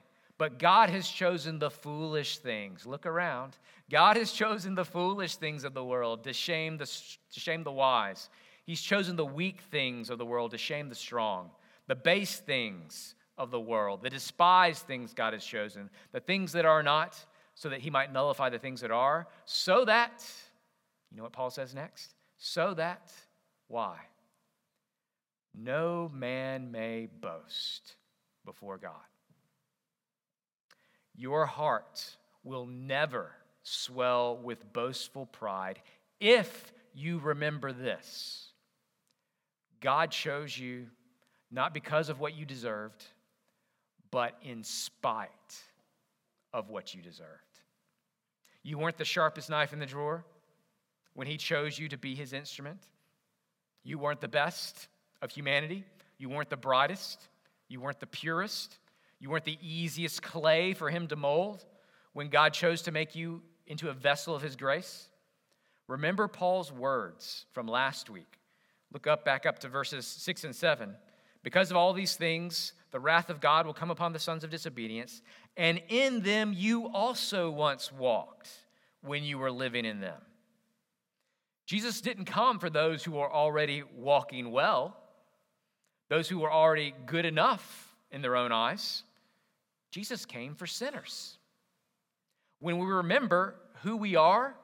but 0.42 0.58
God 0.58 0.90
has 0.90 1.06
chosen 1.06 1.60
the 1.60 1.70
foolish 1.70 2.38
things. 2.38 2.84
Look 2.84 3.06
around. 3.06 3.56
God 3.88 4.16
has 4.16 4.32
chosen 4.32 4.74
the 4.74 4.84
foolish 4.84 5.36
things 5.36 5.62
of 5.62 5.72
the 5.72 5.84
world 5.84 6.24
to 6.24 6.32
shame 6.32 6.78
the, 6.78 6.86
to 6.86 7.38
shame 7.38 7.62
the 7.62 7.70
wise. 7.70 8.28
He's 8.64 8.80
chosen 8.80 9.14
the 9.14 9.24
weak 9.24 9.60
things 9.70 10.10
of 10.10 10.18
the 10.18 10.26
world 10.26 10.50
to 10.50 10.58
shame 10.58 10.88
the 10.88 10.96
strong 10.96 11.50
the 11.86 11.94
base 11.94 12.40
things 12.40 13.14
of 13.38 13.52
the 13.52 13.60
world, 13.60 14.02
the 14.02 14.10
despised 14.10 14.82
things 14.82 15.14
God 15.14 15.32
has 15.32 15.44
chosen, 15.44 15.88
the 16.10 16.18
things 16.18 16.50
that 16.54 16.64
are 16.64 16.82
not 16.82 17.16
so 17.54 17.68
that 17.68 17.78
he 17.78 17.90
might 17.90 18.12
nullify 18.12 18.50
the 18.50 18.58
things 18.58 18.80
that 18.80 18.90
are, 18.90 19.28
so 19.44 19.84
that, 19.84 20.28
you 21.12 21.18
know 21.18 21.22
what 21.22 21.32
Paul 21.32 21.50
says 21.50 21.72
next? 21.72 22.16
So 22.36 22.74
that, 22.74 23.12
why? 23.68 23.96
No 25.54 26.10
man 26.12 26.72
may 26.72 27.06
boast 27.20 27.94
before 28.44 28.78
God. 28.78 29.11
Your 31.14 31.46
heart 31.46 32.16
will 32.44 32.66
never 32.66 33.30
swell 33.62 34.36
with 34.36 34.72
boastful 34.72 35.26
pride 35.26 35.80
if 36.20 36.72
you 36.94 37.18
remember 37.18 37.72
this 37.72 38.52
God 39.80 40.10
chose 40.10 40.56
you 40.56 40.86
not 41.50 41.74
because 41.74 42.08
of 42.08 42.18
what 42.18 42.34
you 42.34 42.46
deserved, 42.46 43.04
but 44.10 44.34
in 44.42 44.64
spite 44.64 45.28
of 46.52 46.70
what 46.70 46.94
you 46.94 47.02
deserved. 47.02 47.28
You 48.62 48.78
weren't 48.78 48.96
the 48.96 49.04
sharpest 49.04 49.50
knife 49.50 49.72
in 49.72 49.78
the 49.78 49.86
drawer 49.86 50.24
when 51.14 51.26
He 51.26 51.36
chose 51.36 51.78
you 51.78 51.88
to 51.88 51.98
be 51.98 52.14
His 52.14 52.32
instrument. 52.32 52.80
You 53.84 53.98
weren't 53.98 54.20
the 54.20 54.28
best 54.28 54.88
of 55.20 55.30
humanity. 55.30 55.84
You 56.18 56.28
weren't 56.30 56.50
the 56.50 56.56
brightest. 56.56 57.20
You 57.68 57.80
weren't 57.80 58.00
the 58.00 58.06
purest. 58.06 58.78
You 59.22 59.30
weren't 59.30 59.44
the 59.44 59.58
easiest 59.62 60.20
clay 60.20 60.74
for 60.74 60.90
Him 60.90 61.06
to 61.06 61.14
mold 61.14 61.64
when 62.12 62.28
God 62.28 62.52
chose 62.52 62.82
to 62.82 62.90
make 62.90 63.14
you 63.14 63.40
into 63.68 63.88
a 63.88 63.92
vessel 63.92 64.34
of 64.34 64.42
His 64.42 64.56
grace. 64.56 65.08
Remember 65.86 66.26
Paul's 66.26 66.72
words 66.72 67.46
from 67.52 67.68
last 67.68 68.10
week. 68.10 68.40
Look 68.92 69.06
up 69.06 69.24
back 69.24 69.46
up 69.46 69.60
to 69.60 69.68
verses 69.68 70.08
6 70.08 70.42
and 70.42 70.56
7. 70.56 70.96
Because 71.44 71.70
of 71.70 71.76
all 71.76 71.92
these 71.92 72.16
things, 72.16 72.72
the 72.90 72.98
wrath 72.98 73.30
of 73.30 73.40
God 73.40 73.64
will 73.64 73.74
come 73.74 73.92
upon 73.92 74.12
the 74.12 74.18
sons 74.18 74.42
of 74.42 74.50
disobedience, 74.50 75.22
and 75.56 75.80
in 75.88 76.22
them 76.22 76.52
you 76.52 76.88
also 76.88 77.48
once 77.48 77.92
walked 77.92 78.48
when 79.02 79.22
you 79.22 79.38
were 79.38 79.52
living 79.52 79.84
in 79.84 80.00
them. 80.00 80.20
Jesus 81.66 82.00
didn't 82.00 82.24
come 82.24 82.58
for 82.58 82.70
those 82.70 83.04
who 83.04 83.18
are 83.18 83.32
already 83.32 83.84
walking 83.96 84.50
well, 84.50 84.96
those 86.08 86.28
who 86.28 86.40
were 86.40 86.52
already 86.52 86.92
good 87.06 87.24
enough 87.24 87.94
in 88.10 88.20
their 88.20 88.34
own 88.34 88.50
eyes. 88.50 89.04
Jesus 89.92 90.24
came 90.24 90.54
for 90.54 90.66
sinners. 90.66 91.36
When 92.60 92.78
we 92.78 92.86
remember 92.86 93.56
who 93.82 93.96
we 93.96 94.16
are 94.16 94.56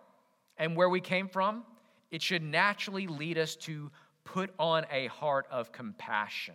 and 0.57 0.75
where 0.75 0.89
we 0.89 1.01
came 1.01 1.29
from, 1.29 1.65
it 2.11 2.23
should 2.23 2.43
naturally 2.43 3.07
lead 3.07 3.37
us 3.37 3.55
to 3.57 3.91
put 4.25 4.51
on 4.59 4.87
a 4.91 5.09
heart 5.09 5.47
of 5.51 5.71
compassion. 5.71 6.55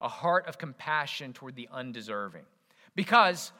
A 0.00 0.08
heart 0.08 0.46
of 0.46 0.56
compassion 0.56 1.34
toward 1.34 1.54
the 1.54 1.68
undeserving. 1.70 2.44
Because 2.96 3.52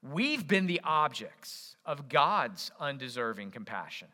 we've 0.00 0.46
been 0.46 0.66
the 0.66 0.80
objects 0.84 1.74
of 1.84 2.08
God's 2.08 2.70
undeserving 2.78 3.50
compassion. 3.50 4.08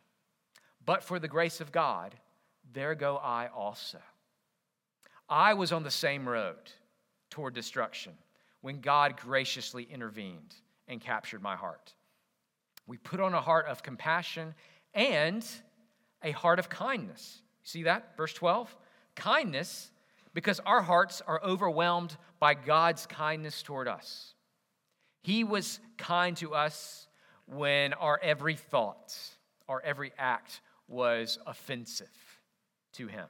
But 0.86 1.02
for 1.02 1.18
the 1.18 1.28
grace 1.28 1.60
of 1.60 1.72
God, 1.72 2.14
there 2.72 2.94
go 2.94 3.18
I 3.18 3.48
also. 3.54 3.98
I 5.28 5.52
was 5.52 5.72
on 5.72 5.82
the 5.82 5.90
same 5.90 6.26
road 6.26 6.70
toward 7.28 7.54
destruction 7.54 8.12
when 8.64 8.80
God 8.80 9.18
graciously 9.18 9.82
intervened 9.82 10.54
and 10.88 10.98
captured 10.98 11.42
my 11.42 11.54
heart. 11.54 11.92
We 12.86 12.96
put 12.96 13.20
on 13.20 13.34
a 13.34 13.40
heart 13.42 13.66
of 13.66 13.82
compassion 13.82 14.54
and 14.94 15.46
a 16.22 16.30
heart 16.30 16.58
of 16.58 16.70
kindness. 16.70 17.42
See 17.62 17.82
that? 17.82 18.16
Verse 18.16 18.32
12? 18.32 18.74
Kindness, 19.16 19.90
because 20.32 20.60
our 20.60 20.80
hearts 20.80 21.20
are 21.26 21.42
overwhelmed 21.44 22.16
by 22.40 22.54
God's 22.54 23.04
kindness 23.04 23.62
toward 23.62 23.86
us. 23.86 24.32
He 25.20 25.44
was 25.44 25.78
kind 25.98 26.34
to 26.38 26.54
us 26.54 27.06
when 27.44 27.92
our 27.92 28.18
every 28.22 28.56
thought, 28.56 29.14
our 29.68 29.82
every 29.84 30.12
act 30.16 30.62
was 30.88 31.38
offensive 31.46 32.08
to 32.94 33.08
Him. 33.08 33.26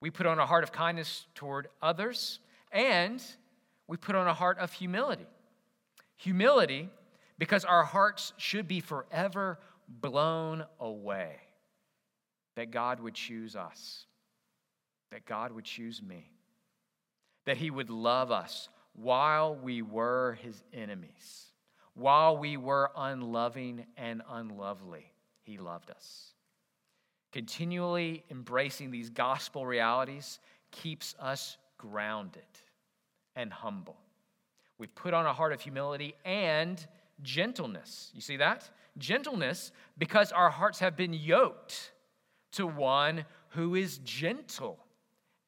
We 0.00 0.10
put 0.10 0.26
on 0.26 0.38
a 0.38 0.46
heart 0.46 0.62
of 0.62 0.70
kindness 0.70 1.26
toward 1.34 1.66
others, 1.82 2.38
and 2.70 3.20
we 3.92 3.98
put 3.98 4.14
on 4.14 4.26
a 4.26 4.32
heart 4.32 4.56
of 4.58 4.72
humility. 4.72 5.26
Humility, 6.16 6.88
because 7.36 7.62
our 7.62 7.84
hearts 7.84 8.32
should 8.38 8.66
be 8.66 8.80
forever 8.80 9.58
blown 9.86 10.64
away 10.80 11.36
that 12.56 12.70
God 12.70 13.00
would 13.00 13.12
choose 13.12 13.54
us, 13.54 14.06
that 15.10 15.26
God 15.26 15.52
would 15.52 15.66
choose 15.66 16.02
me, 16.02 16.32
that 17.44 17.58
He 17.58 17.70
would 17.70 17.90
love 17.90 18.30
us 18.30 18.70
while 18.94 19.54
we 19.54 19.82
were 19.82 20.38
His 20.40 20.64
enemies, 20.72 21.52
while 21.92 22.38
we 22.38 22.56
were 22.56 22.92
unloving 22.96 23.84
and 23.98 24.22
unlovely. 24.30 25.12
He 25.42 25.58
loved 25.58 25.90
us. 25.90 26.32
Continually 27.30 28.24
embracing 28.30 28.90
these 28.90 29.10
gospel 29.10 29.66
realities 29.66 30.38
keeps 30.70 31.14
us 31.20 31.58
grounded 31.76 32.40
and 33.36 33.52
humble. 33.52 33.96
We've 34.78 34.94
put 34.94 35.14
on 35.14 35.26
a 35.26 35.32
heart 35.32 35.52
of 35.52 35.60
humility 35.60 36.14
and 36.24 36.84
gentleness. 37.22 38.10
You 38.14 38.20
see 38.20 38.36
that? 38.38 38.68
Gentleness 38.98 39.72
because 39.96 40.32
our 40.32 40.50
hearts 40.50 40.80
have 40.80 40.96
been 40.96 41.12
yoked 41.12 41.92
to 42.52 42.66
one 42.66 43.24
who 43.50 43.74
is 43.74 43.98
gentle 43.98 44.78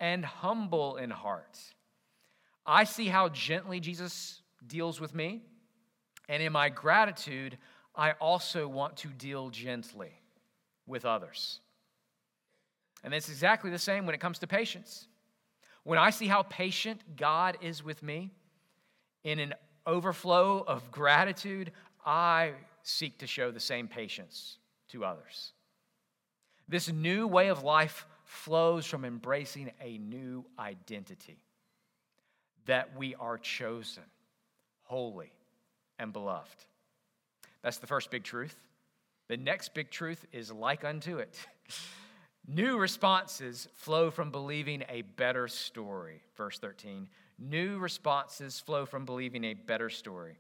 and 0.00 0.24
humble 0.24 0.96
in 0.96 1.10
heart. 1.10 1.58
I 2.66 2.84
see 2.84 3.06
how 3.06 3.28
gently 3.28 3.80
Jesus 3.80 4.42
deals 4.66 5.00
with 5.00 5.14
me, 5.14 5.42
and 6.28 6.42
in 6.42 6.52
my 6.52 6.70
gratitude, 6.70 7.58
I 7.94 8.12
also 8.12 8.66
want 8.66 8.96
to 8.98 9.08
deal 9.08 9.50
gently 9.50 10.12
with 10.86 11.04
others. 11.04 11.60
And 13.02 13.12
it's 13.12 13.28
exactly 13.28 13.70
the 13.70 13.78
same 13.78 14.06
when 14.06 14.14
it 14.14 14.20
comes 14.20 14.38
to 14.38 14.46
patience. 14.46 15.06
When 15.84 15.98
I 15.98 16.10
see 16.10 16.26
how 16.26 16.42
patient 16.42 17.00
God 17.16 17.58
is 17.60 17.84
with 17.84 18.02
me, 18.02 18.30
in 19.22 19.38
an 19.38 19.54
overflow 19.86 20.64
of 20.66 20.90
gratitude, 20.90 21.72
I 22.04 22.52
seek 22.82 23.18
to 23.18 23.26
show 23.26 23.50
the 23.50 23.60
same 23.60 23.88
patience 23.88 24.58
to 24.88 25.04
others. 25.04 25.52
This 26.68 26.90
new 26.90 27.26
way 27.26 27.48
of 27.48 27.62
life 27.62 28.06
flows 28.24 28.86
from 28.86 29.04
embracing 29.04 29.70
a 29.80 29.98
new 29.98 30.44
identity 30.58 31.44
that 32.66 32.96
we 32.96 33.14
are 33.16 33.36
chosen, 33.36 34.04
holy, 34.82 35.32
and 35.98 36.12
beloved. 36.12 36.64
That's 37.62 37.78
the 37.78 37.86
first 37.86 38.10
big 38.10 38.24
truth. 38.24 38.56
The 39.28 39.36
next 39.36 39.74
big 39.74 39.90
truth 39.90 40.24
is 40.32 40.50
like 40.50 40.84
unto 40.84 41.18
it. 41.18 41.38
New 42.46 42.76
responses 42.76 43.68
flow 43.74 44.10
from 44.10 44.30
believing 44.30 44.84
a 44.88 45.02
better 45.02 45.48
story. 45.48 46.22
Verse 46.36 46.58
13. 46.58 47.08
New 47.38 47.78
responses 47.78 48.60
flow 48.60 48.86
from 48.86 49.04
believing 49.04 49.44
a 49.44 49.54
better 49.54 49.90
story. 49.90 50.36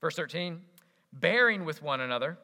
Verse 0.00 0.16
13. 0.16 0.60
Bearing 1.12 1.64
with 1.64 1.82
one 1.82 2.00
another 2.00 2.38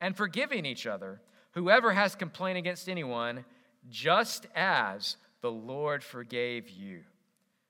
and 0.00 0.16
forgiving 0.16 0.64
each 0.64 0.86
other 0.86 1.20
Whoever 1.56 1.90
has 1.90 2.14
complaint 2.14 2.58
against 2.58 2.86
anyone, 2.86 3.42
just 3.88 4.46
as 4.54 5.16
the 5.40 5.50
Lord 5.50 6.04
forgave 6.04 6.68
you, 6.68 7.00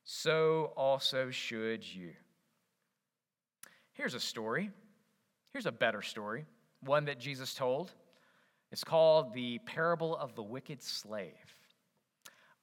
so 0.03 0.73
also 0.77 1.31
should 1.31 1.87
you. 1.87 2.11
Here's 3.93 4.15
a 4.15 4.21
story. 4.21 4.73
Here's 5.53 5.67
a 5.67 5.73
better 5.73 6.03
story, 6.03 6.47
one 6.81 7.05
that 7.05 7.21
Jesus 7.21 7.55
told. 7.55 7.93
It's 8.73 8.85
called 8.85 9.33
the 9.33 9.59
parable 9.61 10.17
of 10.17 10.35
the 10.35 10.43
wicked 10.43 10.83
slave. 10.83 11.57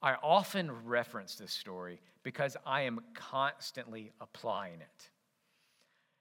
I 0.02 0.14
often 0.22 0.70
reference 0.84 1.36
this 1.36 1.52
story 1.52 2.00
because 2.22 2.56
I 2.66 2.82
am 2.82 3.00
constantly 3.14 4.12
applying 4.20 4.80
it. 4.80 5.10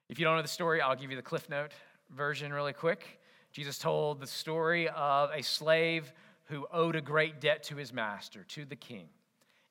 If 0.10 0.20
you 0.20 0.26
don't 0.26 0.36
know 0.36 0.42
the 0.42 0.48
story, 0.48 0.82
I'll 0.82 0.96
give 0.96 1.10
you 1.10 1.18
the 1.18 1.22
Cliff 1.22 1.50
Note 1.50 1.72
version 2.10 2.54
really 2.54 2.74
quick. 2.74 3.20
Jesus 3.52 3.78
told 3.78 4.20
the 4.20 4.28
story 4.28 4.90
of 4.90 5.32
a 5.34 5.42
slave 5.42 6.14
who 6.46 6.66
owed 6.72 6.96
a 6.96 7.02
great 7.02 7.42
debt 7.42 7.64
to 7.64 7.76
his 7.76 7.94
master, 7.94 8.44
to 8.50 8.66
the 8.66 8.76
king. 8.76 9.08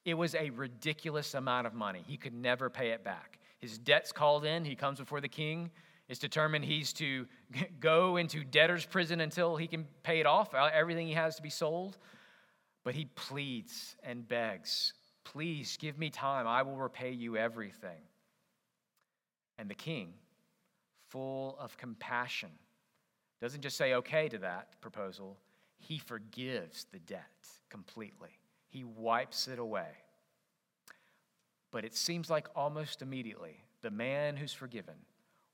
It 0.05 0.15
was 0.15 0.35
a 0.35 0.51
ridiculous 0.51 1.35
amount 1.35 1.67
of 1.67 1.75
money. 1.75 2.03
He 2.07 2.17
could 2.17 2.35
never 2.35 2.69
pay 2.69 2.91
it 2.91 3.05
back. 3.05 3.39
His 3.61 3.79
debt's 3.79 4.13
called 4.13 4.45
in. 4.45 4.65
He 4.65 4.75
comes 4.75 4.99
before 4.99 5.21
the 5.21 5.29
king. 5.29 5.71
It's 6.13 6.19
determined 6.19 6.67
he's 6.67 6.93
to 6.95 7.27
go 7.81 8.19
into 8.19 8.45
debtor's 8.45 8.85
prison 8.85 9.23
until 9.23 9.57
he 9.57 9.67
can 9.67 9.87
pay 10.03 10.21
it 10.21 10.27
off, 10.27 10.53
uh, 10.53 10.69
everything 10.71 11.07
he 11.07 11.15
has 11.15 11.37
to 11.37 11.43
be 11.43 11.49
sold. 11.49 11.97
But 12.85 12.95
he 12.95 13.07
pleads 13.15 13.97
and 14.03 14.29
begs, 14.29 14.93
Please 15.25 15.79
give 15.81 15.99
me 15.99 16.11
time. 16.11 16.47
I 16.47 16.65
will 16.65 16.77
repay 16.77 17.13
you 17.13 17.39
everything. 17.39 18.03
And 19.57 19.71
the 19.71 19.75
king, 19.75 20.13
full 21.09 21.57
of 21.59 21.79
compassion, 21.79 22.51
doesn't 23.41 23.63
just 23.63 23.79
say 23.79 23.95
okay 23.95 24.29
to 24.29 24.39
that 24.39 24.79
proposal, 24.83 25.39
he 25.79 25.97
forgives 25.97 26.89
the 26.93 26.99
debt 26.99 27.49
completely. 27.71 28.39
He 28.69 28.85
wipes 28.85 29.49
it 29.49 29.59
away. 29.59 29.89
But 31.71 31.87
it 31.87 31.95
seems 31.95 32.29
like 32.29 32.49
almost 32.55 33.01
immediately, 33.01 33.65
the 33.81 33.91
man 33.91 34.37
who's 34.37 34.53
forgiven 34.53 34.97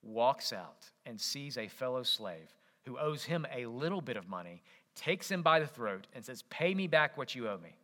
walks 0.03 0.53
out 0.53 0.91
and 1.07 1.21
sees 1.21 1.57
a 1.57 1.69
fellow 1.69 2.03
slave 2.03 2.55
who 2.85 2.99
owes 2.99 3.25
him 3.25 3.47
a 3.55 3.67
little 3.67 4.01
bit 4.01 4.17
of 4.17 4.29
money, 4.29 4.63
takes 4.95 5.31
him 5.31 5.43
by 5.43 5.61
the 5.61 5.67
throat, 5.67 6.07
and 6.15 6.25
says, 6.25 6.43
Pay 6.51 6.75
me 6.75 6.87
back 6.87 7.17
what 7.17 7.35
you 7.35 7.49
owe 7.49 7.59
me. 7.59 7.77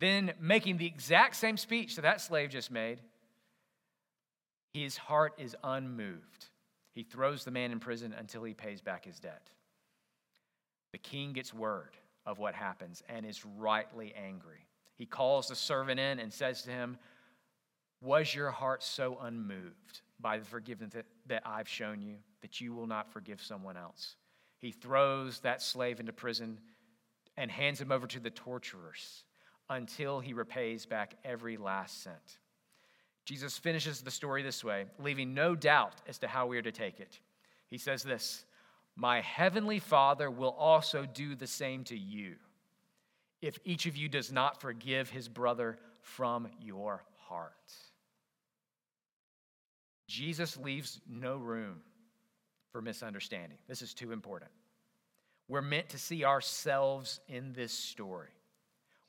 Then, 0.00 0.32
making 0.40 0.78
the 0.78 0.86
exact 0.86 1.36
same 1.36 1.56
speech 1.56 1.96
that 1.96 2.02
that 2.02 2.20
slave 2.20 2.50
just 2.50 2.70
made, 2.70 3.00
his 4.72 4.96
heart 4.96 5.34
is 5.38 5.54
unmoved. 5.62 6.46
He 6.92 7.02
throws 7.02 7.44
the 7.44 7.50
man 7.50 7.70
in 7.70 7.80
prison 7.80 8.14
until 8.16 8.42
he 8.44 8.54
pays 8.54 8.80
back 8.80 9.04
his 9.04 9.20
debt. 9.20 9.48
The 10.92 10.98
king 10.98 11.32
gets 11.32 11.52
word 11.52 11.96
of 12.26 12.38
what 12.38 12.54
happens 12.54 13.02
and 13.08 13.26
is 13.26 13.44
rightly 13.44 14.14
angry. 14.16 14.66
He 14.96 15.06
calls 15.06 15.48
the 15.48 15.56
servant 15.56 16.00
in 16.00 16.18
and 16.18 16.32
says 16.32 16.62
to 16.62 16.70
him, 16.70 16.98
Was 18.00 18.34
your 18.34 18.50
heart 18.50 18.82
so 18.82 19.18
unmoved 19.20 20.02
by 20.20 20.38
the 20.38 20.44
forgiveness 20.44 21.04
that 21.26 21.42
I've 21.46 21.68
shown 21.68 22.02
you 22.02 22.16
that 22.42 22.60
you 22.60 22.74
will 22.74 22.86
not 22.86 23.12
forgive 23.12 23.40
someone 23.40 23.76
else? 23.76 24.16
He 24.58 24.70
throws 24.70 25.40
that 25.40 25.62
slave 25.62 26.00
into 26.00 26.12
prison 26.12 26.58
and 27.36 27.50
hands 27.50 27.80
him 27.80 27.92
over 27.92 28.06
to 28.06 28.20
the 28.20 28.30
torturers 28.30 29.24
until 29.68 30.20
he 30.20 30.32
repays 30.32 30.86
back 30.86 31.16
every 31.24 31.56
last 31.56 32.02
cent. 32.02 32.38
Jesus 33.24 33.56
finishes 33.56 34.02
the 34.02 34.10
story 34.10 34.42
this 34.42 34.62
way, 34.62 34.84
leaving 34.98 35.32
no 35.34 35.54
doubt 35.54 35.94
as 36.06 36.18
to 36.18 36.28
how 36.28 36.46
we 36.46 36.58
are 36.58 36.62
to 36.62 36.72
take 36.72 37.00
it. 37.00 37.18
He 37.70 37.78
says 37.78 38.02
this 38.02 38.44
My 38.96 39.20
heavenly 39.20 39.78
Father 39.78 40.30
will 40.30 40.50
also 40.50 41.06
do 41.06 41.34
the 41.34 41.46
same 41.46 41.84
to 41.84 41.96
you 41.96 42.36
if 43.40 43.58
each 43.64 43.86
of 43.86 43.96
you 43.96 44.08
does 44.08 44.32
not 44.32 44.60
forgive 44.60 45.10
his 45.10 45.28
brother 45.28 45.78
from 46.00 46.48
your 46.60 47.04
heart. 47.28 47.52
Jesus 50.14 50.56
leaves 50.56 51.00
no 51.08 51.36
room 51.36 51.80
for 52.70 52.80
misunderstanding. 52.80 53.58
This 53.66 53.82
is 53.82 53.94
too 53.94 54.12
important. 54.12 54.52
We're 55.48 55.60
meant 55.60 55.88
to 55.88 55.98
see 55.98 56.24
ourselves 56.24 57.18
in 57.26 57.52
this 57.52 57.72
story. 57.72 58.28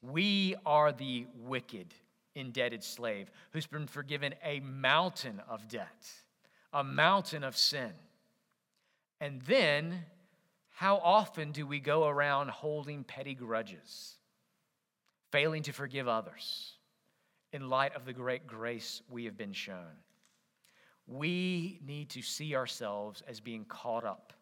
We 0.01 0.55
are 0.65 0.91
the 0.91 1.27
wicked, 1.43 1.93
indebted 2.33 2.83
slave 2.83 3.29
who's 3.51 3.67
been 3.67 3.85
forgiven 3.85 4.33
a 4.43 4.61
mountain 4.61 5.43
of 5.47 5.67
debt, 5.67 6.11
a 6.73 6.83
mountain 6.83 7.43
of 7.43 7.55
sin. 7.55 7.91
And 9.21 9.43
then, 9.43 10.05
how 10.71 10.97
often 10.97 11.51
do 11.51 11.67
we 11.67 11.79
go 11.79 12.07
around 12.07 12.49
holding 12.49 13.03
petty 13.03 13.35
grudges, 13.35 14.15
failing 15.31 15.61
to 15.63 15.71
forgive 15.71 16.07
others 16.07 16.73
in 17.53 17.69
light 17.69 17.95
of 17.95 18.05
the 18.05 18.13
great 18.13 18.47
grace 18.47 19.03
we 19.07 19.25
have 19.25 19.37
been 19.37 19.53
shown? 19.53 20.01
We 21.07 21.79
need 21.85 22.09
to 22.11 22.21
see 22.21 22.55
ourselves 22.55 23.21
as 23.27 23.39
being 23.39 23.65
caught 23.65 24.05
up 24.05 24.33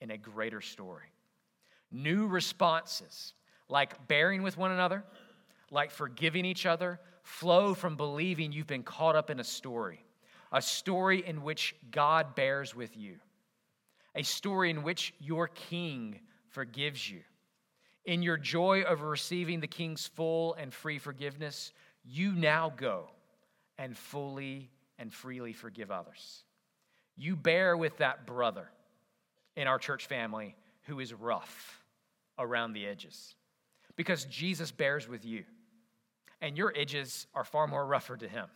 in 0.00 0.10
a 0.10 0.18
greater 0.18 0.60
story. 0.60 1.12
New 1.90 2.26
responses, 2.26 3.34
like 3.68 4.08
bearing 4.08 4.42
with 4.42 4.56
one 4.56 4.72
another, 4.72 5.04
like 5.70 5.90
forgiving 5.90 6.44
each 6.44 6.66
other, 6.66 7.00
flow 7.22 7.74
from 7.74 7.96
believing 7.96 8.52
you've 8.52 8.66
been 8.66 8.82
caught 8.82 9.16
up 9.16 9.30
in 9.30 9.40
a 9.40 9.44
story, 9.44 10.04
a 10.52 10.62
story 10.62 11.26
in 11.26 11.42
which 11.42 11.74
God 11.90 12.34
bears 12.34 12.74
with 12.74 12.96
you, 12.96 13.16
a 14.14 14.22
story 14.22 14.70
in 14.70 14.82
which 14.82 15.14
your 15.20 15.48
king 15.48 16.20
forgives 16.48 17.10
you. 17.10 17.20
In 18.04 18.22
your 18.22 18.36
joy 18.36 18.82
over 18.84 19.08
receiving 19.08 19.60
the 19.60 19.66
king's 19.66 20.06
full 20.06 20.54
and 20.54 20.72
free 20.72 20.98
forgiveness, 20.98 21.72
you 22.04 22.32
now 22.32 22.72
go 22.76 23.08
and 23.78 23.96
fully 23.96 24.70
and 25.04 25.12
freely 25.12 25.52
forgive 25.52 25.90
others. 25.90 26.44
You 27.14 27.36
bear 27.36 27.76
with 27.76 27.98
that 27.98 28.26
brother 28.26 28.70
in 29.54 29.66
our 29.66 29.78
church 29.78 30.06
family 30.06 30.56
who 30.84 30.98
is 30.98 31.12
rough 31.12 31.84
around 32.38 32.72
the 32.72 32.86
edges 32.86 33.34
because 33.96 34.24
Jesus 34.24 34.72
bears 34.72 35.06
with 35.06 35.22
you, 35.22 35.44
and 36.40 36.56
your 36.56 36.72
edges 36.74 37.26
are 37.34 37.44
far 37.44 37.66
more 37.66 37.84
rougher 37.84 38.16
to 38.16 38.26
him. 38.26 38.46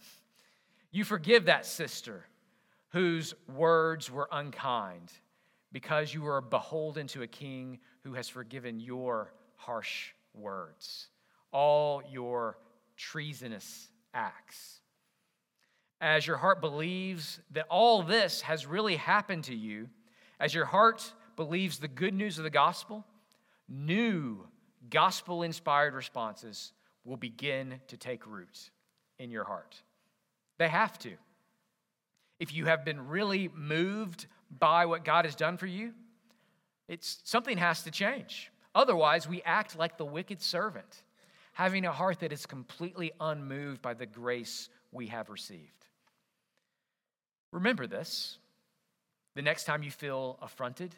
You 0.91 1.05
forgive 1.05 1.45
that 1.45 1.67
sister 1.67 2.25
whose 2.93 3.35
words 3.55 4.11
were 4.11 4.31
unkind 4.33 5.13
because 5.71 6.15
you 6.15 6.27
are 6.27 6.41
beholden 6.41 7.09
to 7.09 7.25
a 7.25 7.27
king 7.27 7.79
who 8.05 8.15
has 8.15 8.27
forgiven 8.27 8.81
your 8.81 9.35
harsh 9.57 10.13
words, 10.33 11.09
all 11.53 12.03
your 12.11 12.57
treasonous 12.97 13.91
acts 14.15 14.81
as 16.01 16.27
your 16.27 16.37
heart 16.37 16.61
believes 16.61 17.41
that 17.51 17.67
all 17.69 18.03
this 18.03 18.43
has 18.43 18.67
really 18.67 18.97
happened 18.97 19.45
to 19.45 19.55
you, 19.55 19.89
as 20.39 20.55
your 20.55 20.65
heart 20.65 21.13
believes 21.37 21.79
the 21.79 21.89
good 21.89 22.15
news 22.15 22.39
of 22.39 22.45
the 22.45 22.51
gospel, 22.51 23.05
new 23.69 24.47
gospel 24.91 25.43
inspired 25.43 25.95
responses 25.95 26.73
will 27.05 27.17
begin 27.17 27.81
to 27.89 27.97
take 27.97 28.27
root 28.27 28.71
in 29.19 29.31
your 29.31 29.45
heart. 29.45 29.77
They 30.59 30.69
have 30.69 30.99
to. 31.01 31.13
If 32.39 32.55
you 32.55 32.67
have 32.67 32.85
been 32.85 33.09
really 33.09 33.49
moved 33.55 34.27
by 34.57 34.87
what 34.87 35.05
God 35.05 35.25
has 35.25 35.35
done 35.35 35.57
for 35.57 35.67
you, 35.67 35.93
it's 36.87 37.21
something 37.25 37.59
has 37.59 37.83
to 37.83 37.91
change. 37.91 38.51
Otherwise, 38.75 39.29
we 39.29 39.43
act 39.43 39.77
like 39.77 39.99
the 39.99 40.05
wicked 40.05 40.41
servant, 40.41 41.03
having 41.53 41.85
a 41.85 41.93
heart 41.93 42.21
that 42.21 42.33
is 42.33 42.47
completely 42.47 43.13
unmoved 43.21 43.83
by 43.83 43.95
the 43.95 44.07
grace 44.07 44.69
we 44.93 45.09
have 45.09 45.29
received. 45.31 45.78
Remember 47.53 47.87
this 47.87 48.39
the 49.35 49.43
next 49.43 49.65
time 49.65 49.83
you 49.83 49.91
feel 49.91 50.39
affronted 50.43 50.95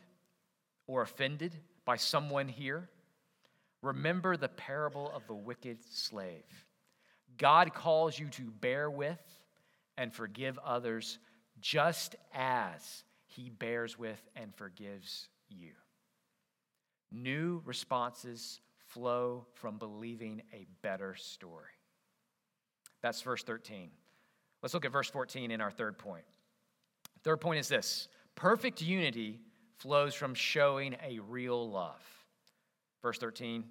or 0.86 1.02
offended 1.02 1.54
by 1.84 1.96
someone 1.96 2.48
here, 2.48 2.88
remember 3.82 4.36
the 4.36 4.48
parable 4.48 5.10
of 5.14 5.26
the 5.26 5.34
wicked 5.34 5.78
slave. 5.90 6.66
God 7.36 7.74
calls 7.74 8.18
you 8.18 8.28
to 8.28 8.42
bear 8.42 8.90
with 8.90 9.20
and 9.96 10.12
forgive 10.12 10.58
others 10.64 11.18
just 11.60 12.16
as 12.34 13.04
he 13.26 13.50
bears 13.50 13.98
with 13.98 14.20
and 14.34 14.54
forgives 14.54 15.28
you. 15.48 15.72
New 17.12 17.62
responses 17.64 18.60
flow 18.88 19.46
from 19.54 19.78
believing 19.78 20.42
a 20.52 20.66
better 20.82 21.14
story. 21.14 21.70
That's 23.02 23.22
verse 23.22 23.42
13. 23.42 23.90
Let's 24.62 24.74
look 24.74 24.84
at 24.84 24.92
verse 24.92 25.08
14 25.08 25.50
in 25.50 25.60
our 25.60 25.70
third 25.70 25.98
point. 25.98 26.24
Third 27.22 27.40
point 27.40 27.60
is 27.60 27.68
this 27.68 28.08
perfect 28.34 28.80
unity 28.80 29.40
flows 29.78 30.14
from 30.14 30.34
showing 30.34 30.96
a 31.02 31.18
real 31.20 31.70
love. 31.70 32.02
Verse 33.02 33.18
13, 33.18 33.64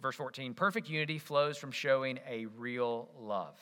verse 0.00 0.16
14, 0.16 0.54
perfect 0.54 0.88
unity 0.88 1.18
flows 1.18 1.56
from 1.56 1.70
showing 1.70 2.18
a 2.28 2.46
real 2.46 3.10
love. 3.18 3.58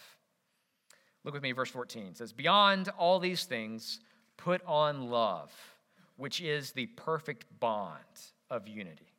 Look 1.25 1.35
with 1.35 1.43
me, 1.43 1.53
verse 1.53 1.71
14 1.71 2.07
it 2.07 2.17
says, 2.19 2.33
Beyond 2.33 2.89
all 2.99 3.21
these 3.21 3.45
things, 3.45 4.01
put 4.37 4.63
on 4.67 5.11
love, 5.11 5.53
which 6.17 6.41
is 6.41 6.73
the 6.73 6.87
perfect 6.87 7.47
bond 7.61 7.99
of 8.51 8.67
unity. 8.67 9.13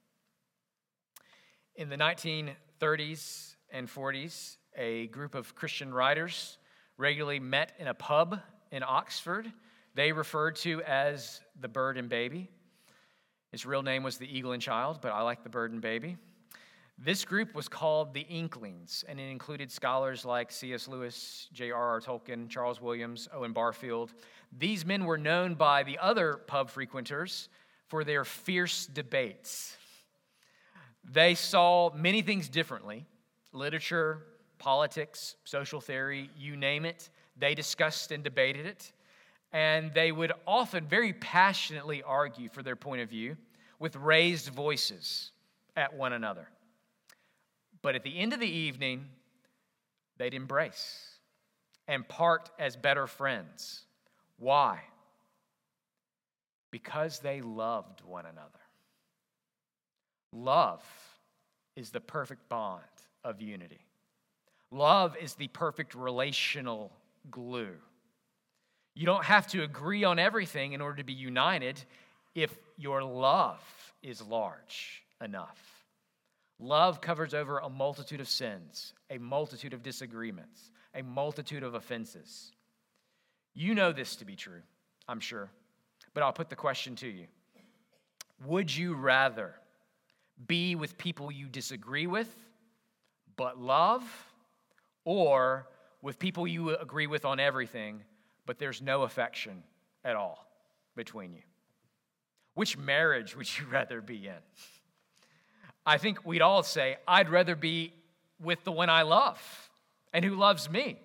In 1.75 1.89
the 1.89 1.97
1930s 1.97 3.55
and 3.71 3.88
40s, 3.88 4.57
a 4.77 5.07
group 5.07 5.36
of 5.36 5.55
Christian 5.55 5.93
writers 5.93 6.57
regularly 6.97 7.39
met 7.39 7.73
in 7.79 7.88
a 7.88 7.93
pub 7.93 8.39
in 8.71 8.83
Oxford 8.83 9.51
they 9.95 10.12
referred 10.12 10.56
to 10.58 10.82
as 10.84 11.41
the 11.60 11.67
bird 11.67 11.97
and 11.97 12.10
baby. 12.10 12.49
Its 13.51 13.65
real 13.65 13.84
name 13.84 14.03
was 14.03 14.17
the 14.17 14.38
eagle 14.38 14.53
and 14.53 14.62
child, 14.62 14.99
but 15.01 15.12
I 15.12 15.21
like 15.21 15.43
the 15.43 15.49
bird 15.49 15.71
and 15.71 15.82
baby. 15.82 16.17
This 16.97 17.25
group 17.25 17.53
was 17.53 17.67
called 17.67 18.13
the 18.13 18.21
Inklings, 18.21 19.03
and 19.08 19.19
it 19.19 19.29
included 19.29 19.71
scholars 19.71 20.25
like 20.25 20.51
C.S. 20.51 20.88
Lewis, 20.88 21.47
J.R.R. 21.53 21.99
Tolkien, 22.01 22.49
Charles 22.49 22.82
Williams, 22.82 23.27
Owen 23.34 23.51
Barfield. 23.51 24.13
These 24.58 24.86
men 24.86 25.06
were 25.06 25.17
known 25.17 25.56
by 25.56 25.84
the 25.84 25.97
other 25.99 26.38
pub 26.47 26.69
frequenters 26.69 27.49
for 27.88 28.03
their 28.03 28.23
fierce 28.23 28.86
debates. 28.86 29.75
They 31.03 31.36
saw 31.36 31.93
many 31.93 32.21
things 32.21 32.47
differently 32.49 33.06
literature, 33.51 34.23
politics, 34.58 35.36
social 35.43 35.79
theory, 35.79 36.29
you 36.36 36.56
name 36.56 36.86
it. 36.86 37.10
They 37.38 37.53
discussed 37.53 38.12
and 38.12 38.23
debated 38.23 38.65
it 38.65 38.91
and 39.54 39.94
they 39.94 40.12
would 40.12 40.34
often 40.48 40.86
very 40.86 41.13
passionately 41.13 42.02
argue 42.02 42.50
for 42.50 42.63
their 42.63 42.76
point 42.76 43.02
of 43.02 43.10
view 43.10 43.38
with 43.80 43.96
raised 43.96 44.50
voices 44.50 45.32
at 45.76 45.94
one 45.94 46.12
another. 46.12 46.48
But 47.84 47.96
at 47.96 48.04
the 48.04 48.18
end 48.18 48.34
of 48.34 48.39
the 48.39 48.50
evening, 48.50 49.06
they'd 50.18 50.34
embrace 50.34 51.10
and 51.88 52.08
part 52.08 52.50
as 52.58 52.76
better 52.76 53.06
friends. 53.06 53.84
Why? 54.39 54.80
Because 56.72 57.20
they 57.20 57.42
loved 57.42 58.02
one 58.02 58.26
another. 58.26 58.50
Love 60.32 60.84
is 61.76 61.92
the 61.92 62.00
perfect 62.00 62.50
bond 62.50 62.82
of 63.24 63.39
unity. 63.42 63.86
Love 64.72 65.16
is 65.22 65.36
the 65.36 65.48
perfect 65.50 65.94
relational 65.94 66.92
glue. 67.30 67.76
You 68.95 69.06
don't 69.06 69.25
have 69.25 69.47
to 69.47 69.63
agree 69.63 70.03
on 70.03 70.19
everything 70.19 70.73
in 70.73 70.82
order 70.82 70.97
to 70.97 71.03
be 71.03 71.13
united 71.13 71.82
if 72.36 72.56
your 72.77 73.03
love 73.03 73.62
is 74.01 74.21
large 74.21 75.03
enough. 75.21 75.86
Love 76.60 77.01
covers 77.01 77.34
over 77.34 77.60
a 77.60 77.69
multitude 77.69 78.21
of 78.21 78.27
sins, 78.27 78.93
a 79.10 79.17
multitude 79.17 79.73
of 79.73 79.84
disagreements, 79.84 80.71
a 80.93 81.01
multitude 81.01 81.63
of 81.63 81.73
offenses. 81.73 82.51
You 83.53 83.75
know 83.75 83.91
this 83.91 84.15
to 84.17 84.25
be 84.25 84.36
true, 84.36 84.62
I'm 85.08 85.19
sure, 85.19 85.49
but 86.13 86.23
I'll 86.23 86.34
put 86.34 86.49
the 86.49 86.56
question 86.56 86.95
to 86.97 87.08
you 87.08 87.25
Would 88.45 88.75
you 88.75 88.93
rather 88.93 89.56
be 90.47 90.75
with 90.75 90.97
people 90.97 91.32
you 91.32 91.47
disagree 91.47 92.08
with 92.08 92.34
but 93.36 93.60
love, 93.60 94.03
or 95.06 95.67
with 96.01 96.19
people 96.19 96.47
you 96.47 96.75
agree 96.75 97.08
with 97.08 97.25
on 97.25 97.39
everything 97.39 98.01
but 98.45 98.60
there's 98.60 98.82
no 98.82 99.03
affection 99.03 99.63
at 100.03 100.15
all 100.15 100.47
between 100.95 101.34
you? 101.34 101.41
Which 102.53 102.77
marriage 102.77 103.36
would 103.36 103.58
you 103.58 103.65
rather 103.71 104.01
be 104.01 104.27
in? 104.27 104.34
I 105.86 105.97
think 105.97 106.25
we'd 106.25 106.41
all 106.41 106.63
say, 106.63 106.97
I'd 107.08 107.29
rather 107.29 107.56
be 107.56 107.93
with 108.39 108.63
the 108.63 108.71
one 108.71 108.89
I 108.89 109.01
love 109.01 109.41
and 110.13 110.23
who 110.23 110.36
loves 110.36 110.69
me. 110.69 110.97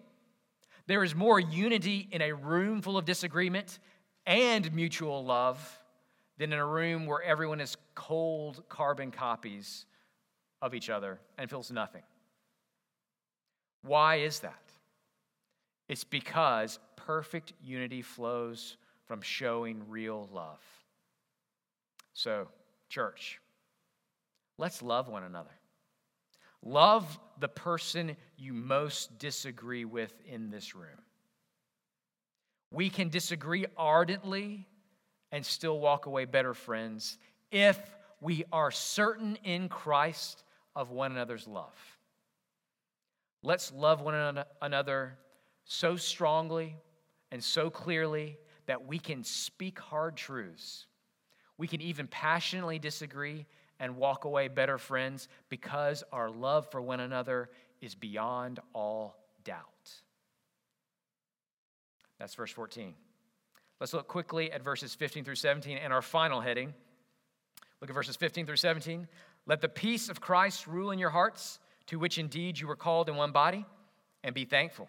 There 0.87 1.05
is 1.05 1.15
more 1.15 1.39
unity 1.39 2.09
in 2.11 2.23
a 2.23 2.33
room 2.33 2.81
full 2.81 2.97
of 2.97 3.05
disagreement 3.05 3.79
and 4.27 4.73
mutual 4.73 5.25
love 5.25 5.79
than 6.39 6.53
in 6.53 6.59
a 6.59 6.67
room 6.67 7.07
where 7.07 7.23
everyone 7.23 7.61
is 7.61 7.77
cold 7.95 8.63
carbon 8.69 9.11
copies 9.11 9.85
of 10.63 10.75
each 10.75 10.89
other 10.89 11.19
and 11.37 11.51
feels 11.51 11.71
nothing. 11.71 12.03
Why 13.83 14.17
is 14.17 14.41
that? 14.41 14.68
It's 15.89 16.05
because 16.05 16.79
perfect 16.97 17.53
unity 17.63 18.03
flows 18.03 18.77
from 19.07 19.23
showing 19.23 19.89
real 19.89 20.29
love. 20.33 20.61
So, 22.13 22.49
church, 22.89 23.41
let's 24.59 24.83
love 24.83 25.09
one 25.09 25.23
another. 25.23 25.51
Love 26.63 27.19
the 27.39 27.49
person 27.49 28.17
you 28.37 28.53
most 28.53 29.19
disagree 29.19 29.85
with 29.85 30.13
in 30.27 30.51
this 30.51 30.75
room. 30.75 31.01
We 32.71 32.91
can 32.91 33.09
disagree 33.09 33.65
ardently 33.77 34.67
and 35.33 35.45
still 35.47 35.79
walk 35.79 36.07
away 36.07 36.25
better 36.25 36.55
friends 36.55 37.19
if 37.51 37.79
we 38.21 38.45
are 38.53 38.71
certain 38.71 39.39
in 39.45 39.69
Christ 39.69 40.43
of 40.75 40.91
one 40.91 41.13
another's 41.13 41.47
love. 41.47 41.75
Let's 43.43 43.73
love 43.73 44.01
one 44.01 44.45
another 44.61 45.17
so 45.69 45.97
strongly 45.97 46.75
and 47.31 47.45
so 47.45 47.71
clearly 47.71 48.39
that 48.67 48.87
we 48.87 48.99
can 48.99 49.23
speak 49.23 49.79
hard 49.79 50.17
truths. 50.17 50.87
We 51.59 51.69
can 51.69 51.81
even 51.81 52.07
passionately 52.09 52.79
disagree 52.79 53.47
and 53.79 53.97
walk 53.97 54.25
away 54.25 54.49
better 54.49 54.79
friends 54.79 55.29
because 55.49 56.03
our 56.11 56.31
love 56.31 56.69
for 56.73 56.81
one 56.81 57.01
another 57.01 57.51
is 57.81 57.95
beyond 57.95 58.59
all 58.73 59.17
doubt. 59.45 59.93
That's 62.19 62.35
verse 62.35 62.51
14. 62.51 62.95
Let's 63.79 63.93
look 63.93 64.09
quickly 64.09 64.51
at 64.51 64.65
verses 64.65 64.95
15 64.95 65.25
through 65.25 65.37
17 65.37 65.79
and 65.79 65.93
our 65.93 66.03
final 66.03 66.41
heading. 66.41 66.75
Look 67.81 67.91
at 67.91 67.95
verses 67.95 68.17
15 68.17 68.47
through 68.47 68.57
17. 68.57 69.07
Let 69.47 69.61
the 69.61 69.69
peace 69.69 70.09
of 70.09 70.21
Christ 70.21 70.67
rule 70.67 70.91
in 70.91 70.99
your 70.99 71.11
hearts, 71.11 71.61
to 71.87 71.99
which 71.99 72.19
indeed 72.19 72.59
you 72.59 72.67
were 72.67 72.77
called 72.77 73.09
in 73.09 73.17
one 73.17 73.33
body, 73.33 73.65
and 74.25 74.35
be 74.35 74.45
thankful. 74.45 74.89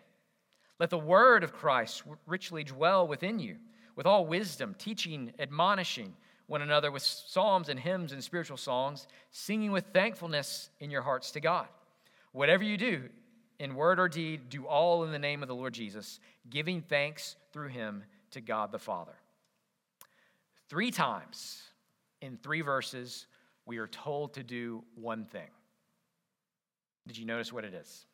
Let 0.79 0.89
the 0.89 0.97
word 0.97 1.43
of 1.43 1.53
Christ 1.53 2.03
richly 2.25 2.63
dwell 2.63 3.07
within 3.07 3.39
you, 3.39 3.57
with 3.95 4.05
all 4.05 4.25
wisdom, 4.25 4.75
teaching, 4.77 5.33
admonishing 5.37 6.15
one 6.47 6.61
another 6.61 6.91
with 6.91 7.03
psalms 7.03 7.69
and 7.69 7.79
hymns 7.79 8.11
and 8.11 8.23
spiritual 8.23 8.57
songs, 8.57 9.07
singing 9.29 9.71
with 9.71 9.85
thankfulness 9.93 10.71
in 10.79 10.89
your 10.89 11.03
hearts 11.03 11.31
to 11.31 11.39
God. 11.39 11.67
Whatever 12.31 12.63
you 12.63 12.75
do, 12.75 13.03
in 13.59 13.75
word 13.75 13.99
or 13.99 14.07
deed, 14.07 14.49
do 14.49 14.65
all 14.65 15.03
in 15.03 15.11
the 15.11 15.19
name 15.19 15.43
of 15.43 15.47
the 15.47 15.55
Lord 15.55 15.73
Jesus, 15.73 16.19
giving 16.49 16.81
thanks 16.81 17.35
through 17.51 17.67
him 17.67 18.03
to 18.31 18.41
God 18.41 18.71
the 18.71 18.79
Father. 18.79 19.13
Three 20.69 20.91
times 20.91 21.61
in 22.21 22.37
three 22.37 22.61
verses, 22.61 23.27
we 23.65 23.77
are 23.77 23.87
told 23.87 24.33
to 24.35 24.43
do 24.43 24.83
one 24.95 25.25
thing. 25.25 25.49
Did 27.05 27.17
you 27.17 27.25
notice 27.25 27.51
what 27.51 27.65
it 27.65 27.73
is? 27.73 28.05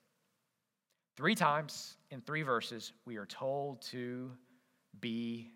Three 1.18 1.36
times 1.36 1.96
in 2.12 2.22
three 2.22 2.42
verses, 2.42 2.92
we 3.06 3.16
are 3.18 3.26
told 3.26 3.82
to 3.84 4.32
be 5.00 5.52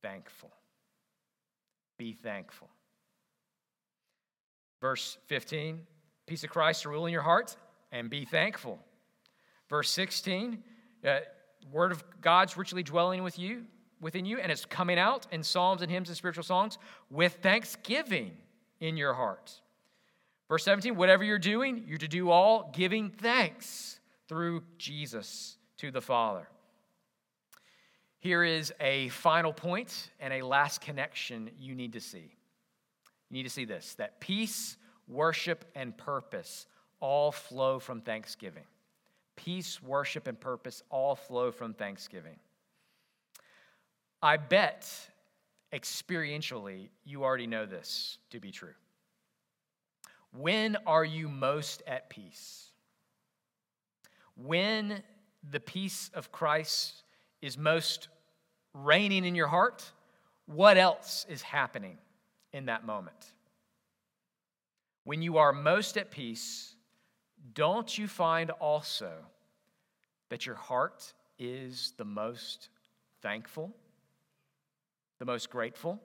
thankful. 0.00 0.52
Be 1.98 2.12
thankful. 2.12 2.68
Verse 4.80 5.18
15, 5.26 5.80
peace 6.26 6.44
of 6.44 6.50
Christ 6.50 6.82
to 6.82 6.88
rule 6.88 7.06
in 7.06 7.12
your 7.12 7.22
heart 7.22 7.56
and 7.90 8.08
be 8.08 8.24
thankful. 8.24 8.78
Verse 9.68 9.90
16, 9.90 10.62
uh, 11.04 11.18
word 11.72 11.90
of 11.90 12.04
God's 12.20 12.56
richly 12.56 12.82
dwelling 12.82 13.22
with 13.22 13.38
you, 13.38 13.64
within 14.00 14.24
you, 14.24 14.38
and 14.38 14.52
it's 14.52 14.66
coming 14.66 14.98
out 14.98 15.26
in 15.32 15.42
psalms 15.42 15.82
and 15.82 15.90
hymns 15.90 16.08
and 16.08 16.16
spiritual 16.16 16.44
songs 16.44 16.78
with 17.10 17.38
thanksgiving 17.42 18.32
in 18.78 18.96
your 18.96 19.14
heart. 19.14 19.60
Verse 20.48 20.64
17, 20.64 20.94
whatever 20.94 21.24
you're 21.24 21.38
doing, 21.38 21.84
you're 21.88 21.98
to 21.98 22.08
do 22.08 22.30
all 22.30 22.70
giving 22.74 23.10
thanks 23.10 23.98
through 24.28 24.62
Jesus 24.78 25.56
to 25.78 25.90
the 25.90 26.00
Father. 26.00 26.48
Here 28.20 28.42
is 28.42 28.72
a 28.80 29.08
final 29.10 29.52
point 29.52 30.10
and 30.18 30.32
a 30.32 30.42
last 30.42 30.80
connection 30.80 31.50
you 31.58 31.74
need 31.74 31.92
to 31.92 32.00
see. 32.00 32.34
You 33.30 33.36
need 33.36 33.42
to 33.42 33.50
see 33.50 33.64
this 33.64 33.94
that 33.96 34.20
peace, 34.20 34.76
worship, 35.08 35.64
and 35.74 35.96
purpose 35.96 36.66
all 37.00 37.32
flow 37.32 37.78
from 37.78 38.00
thanksgiving. 38.00 38.64
Peace, 39.36 39.82
worship, 39.82 40.26
and 40.26 40.40
purpose 40.40 40.82
all 40.88 41.14
flow 41.14 41.50
from 41.50 41.74
thanksgiving. 41.74 42.36
I 44.22 44.38
bet 44.38 44.88
experientially 45.72 46.88
you 47.04 47.24
already 47.24 47.46
know 47.46 47.66
this 47.66 48.16
to 48.30 48.40
be 48.40 48.50
true. 48.50 48.74
When 50.32 50.76
are 50.86 51.04
you 51.04 51.28
most 51.28 51.82
at 51.86 52.08
peace? 52.08 52.70
When 54.36 55.02
the 55.48 55.60
peace 55.60 56.10
of 56.14 56.32
Christ 56.32 57.02
is 57.40 57.56
most 57.56 58.08
reigning 58.72 59.24
in 59.24 59.34
your 59.34 59.46
heart, 59.46 59.84
what 60.46 60.76
else 60.76 61.26
is 61.28 61.42
happening 61.42 61.98
in 62.52 62.66
that 62.66 62.84
moment? 62.84 63.32
When 65.04 65.22
you 65.22 65.38
are 65.38 65.52
most 65.52 65.96
at 65.96 66.10
peace, 66.10 66.74
don't 67.52 67.96
you 67.96 68.08
find 68.08 68.50
also 68.50 69.12
that 70.30 70.46
your 70.46 70.54
heart 70.54 71.12
is 71.38 71.92
the 71.96 72.04
most 72.04 72.70
thankful, 73.22 73.70
the 75.18 75.26
most 75.26 75.50
grateful? 75.50 76.00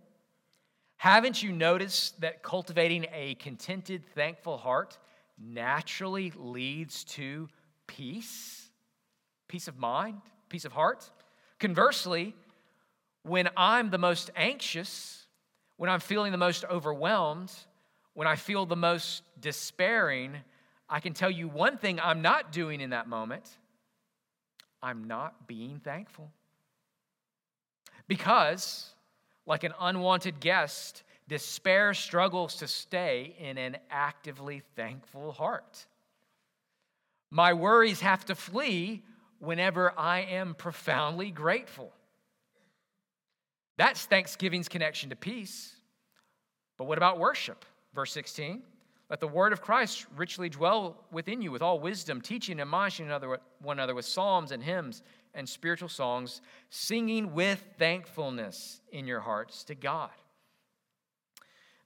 Haven't 0.97 1.41
you 1.41 1.53
noticed 1.53 2.19
that 2.21 2.43
cultivating 2.43 3.05
a 3.13 3.35
contented, 3.35 4.03
thankful 4.13 4.57
heart 4.57 4.97
naturally 5.37 6.33
leads 6.35 7.05
to 7.05 7.47
peace? 7.89 8.69
Peace 9.47 9.67
of 9.67 9.77
mind, 9.77 10.21
peace 10.47 10.63
of 10.63 10.71
heart? 10.71 11.09
Conversely, 11.59 12.35
when 13.23 13.49
I'm 13.57 13.89
the 13.89 13.97
most 13.97 14.29
anxious, 14.35 15.25
when 15.77 15.89
I'm 15.89 15.99
feeling 15.99 16.31
the 16.31 16.37
most 16.37 16.63
overwhelmed, 16.65 17.51
when 18.13 18.27
I 18.27 18.35
feel 18.35 18.65
the 18.65 18.75
most 18.75 19.23
despairing, 19.39 20.35
I 20.87 20.99
can 20.99 21.13
tell 21.13 21.31
you 21.31 21.47
one 21.47 21.77
thing 21.77 21.99
I'm 21.99 22.21
not 22.21 22.51
doing 22.51 22.79
in 22.79 22.91
that 22.91 23.07
moment 23.07 23.57
I'm 24.81 25.05
not 25.05 25.47
being 25.47 25.79
thankful. 25.83 26.31
Because, 28.07 28.93
like 29.45 29.63
an 29.63 29.73
unwanted 29.79 30.39
guest, 30.39 31.03
despair 31.27 31.93
struggles 31.93 32.55
to 32.55 32.67
stay 32.67 33.35
in 33.39 33.57
an 33.57 33.77
actively 33.89 34.61
thankful 34.75 35.33
heart. 35.33 35.85
My 37.39 37.53
worries 37.53 38.01
have 38.01 38.25
to 38.25 38.35
flee 38.35 39.01
whenever 39.39 39.97
I 39.97 40.23
am 40.23 40.55
profoundly 40.55 41.31
grateful. 41.31 41.93
That's 43.77 44.05
Thanksgiving's 44.05 44.67
connection 44.67 45.11
to 45.11 45.15
peace. 45.15 45.73
But 46.75 46.83
what 46.83 46.97
about 46.97 47.17
worship? 47.17 47.63
Verse 47.95 48.11
16 48.11 48.61
Let 49.09 49.21
the 49.21 49.27
word 49.29 49.53
of 49.53 49.61
Christ 49.61 50.05
richly 50.17 50.49
dwell 50.49 51.05
within 51.13 51.41
you 51.41 51.49
with 51.49 51.61
all 51.61 51.79
wisdom, 51.79 52.19
teaching 52.19 52.59
and 52.59 52.67
admonishing 52.67 53.07
one 53.07 53.79
another 53.79 53.95
with 53.95 54.03
psalms 54.03 54.51
and 54.51 54.61
hymns 54.61 55.01
and 55.33 55.47
spiritual 55.47 55.87
songs, 55.87 56.41
singing 56.69 57.33
with 57.33 57.63
thankfulness 57.77 58.81
in 58.91 59.07
your 59.07 59.21
hearts 59.21 59.63
to 59.63 59.75
God. 59.75 60.09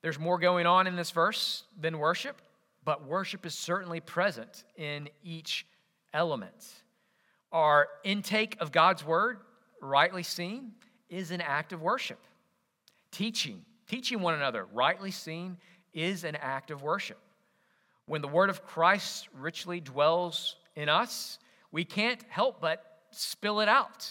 There's 0.02 0.18
more 0.18 0.40
going 0.40 0.66
on 0.66 0.88
in 0.88 0.96
this 0.96 1.12
verse 1.12 1.66
than 1.80 2.00
worship, 2.00 2.42
but 2.86 3.06
worship 3.06 3.46
is 3.46 3.54
certainly 3.54 4.00
present 4.00 4.64
in 4.76 5.10
each 5.24 5.66
element. 6.14 6.74
Our 7.52 7.88
intake 8.04 8.58
of 8.60 8.72
God's 8.72 9.06
word 9.06 9.40
rightly 9.84 10.24
seen, 10.24 10.72
is 11.10 11.32
an 11.32 11.42
act 11.42 11.74
of 11.74 11.82
worship. 11.82 12.20
Teaching, 13.12 13.64
teaching 13.88 14.22
one 14.22 14.34
another, 14.34 14.66
rightly 14.74 15.12
seen, 15.12 15.58
is 15.94 16.24
an 16.24 16.36
act 16.38 16.72
of 16.72 16.82
worship. 16.82 17.20
When 18.06 18.22
the 18.22 18.28
word 18.28 18.50
of 18.50 18.66
Christ 18.66 19.30
richly 19.38 19.80
dwells 19.80 20.56
in 20.76 20.90
us, 20.90 21.38
we 21.72 21.86
can't 21.86 22.24
help 22.30 22.60
but 22.60 22.84
spill 23.12 23.60
it 23.60 23.70
out 23.70 24.10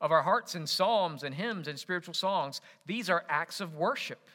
of 0.00 0.12
our 0.12 0.22
hearts 0.22 0.54
in 0.54 0.66
psalms 0.66 1.24
and 1.24 1.34
hymns 1.34 1.68
and 1.68 1.78
spiritual 1.78 2.14
songs. 2.14 2.60
These 2.86 3.10
are 3.10 3.24
acts 3.28 3.60
of 3.60 3.74
worship. 3.74 4.28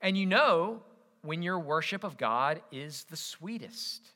And 0.00 0.18
you 0.18 0.26
know 0.26 0.82
when 1.24 1.42
your 1.42 1.58
worship 1.58 2.04
of 2.04 2.16
God 2.16 2.60
is 2.70 3.04
the 3.04 3.16
sweetest. 3.16 4.06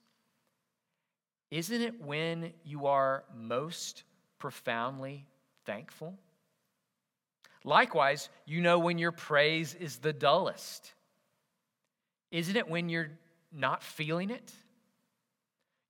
Isn't 1.50 1.80
it 1.80 2.04
when 2.04 2.52
you 2.64 2.86
are 2.86 3.24
most 3.34 4.04
profoundly 4.38 5.26
thankful? 5.64 6.14
Likewise, 7.64 8.28
you 8.44 8.60
know 8.60 8.78
when 8.78 8.98
your 8.98 9.12
praise 9.12 9.74
is 9.74 9.96
the 9.98 10.12
dullest. 10.12 10.92
Isn't 12.30 12.56
it 12.56 12.68
when 12.68 12.88
you're 12.88 13.10
not 13.52 13.82
feeling 13.82 14.30
it? 14.30 14.52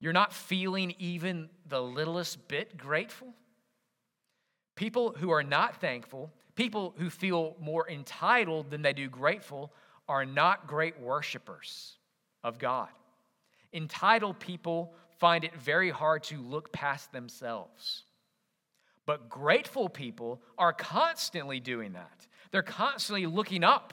You're 0.00 0.12
not 0.12 0.33
feeling 0.33 0.94
even 0.98 1.50
the 1.66 1.83
littlest 1.83 2.46
bit 2.46 2.76
grateful? 2.76 3.35
People 4.76 5.14
who 5.18 5.31
are 5.31 5.42
not 5.42 5.81
thankful, 5.81 6.31
people 6.54 6.94
who 6.98 7.11
feel 7.11 7.57
more 7.61 7.88
entitled 7.90 8.70
than 8.70 8.83
they 8.83 8.92
do 8.92 9.09
grateful, 9.09 9.72
are 10.09 10.25
not 10.25 10.66
great 10.66 11.01
worshipers 11.01 11.97
of 12.42 12.59
God. 12.59 12.88
Entitled 13.73 14.40
people 14.40 14.94
find 15.18 15.44
it 15.44 15.55
very 15.55 15.90
hard 15.90 16.23
to 16.25 16.40
look 16.40 16.73
past 16.73 17.12
themselves. 17.12 18.05
But 19.05 19.29
grateful 19.29 19.88
people 19.88 20.42
are 20.57 20.73
constantly 20.73 21.61
doing 21.61 21.92
that. 21.92 22.27
They're 22.51 22.62
constantly 22.62 23.27
looking 23.27 23.64
up 23.64 23.92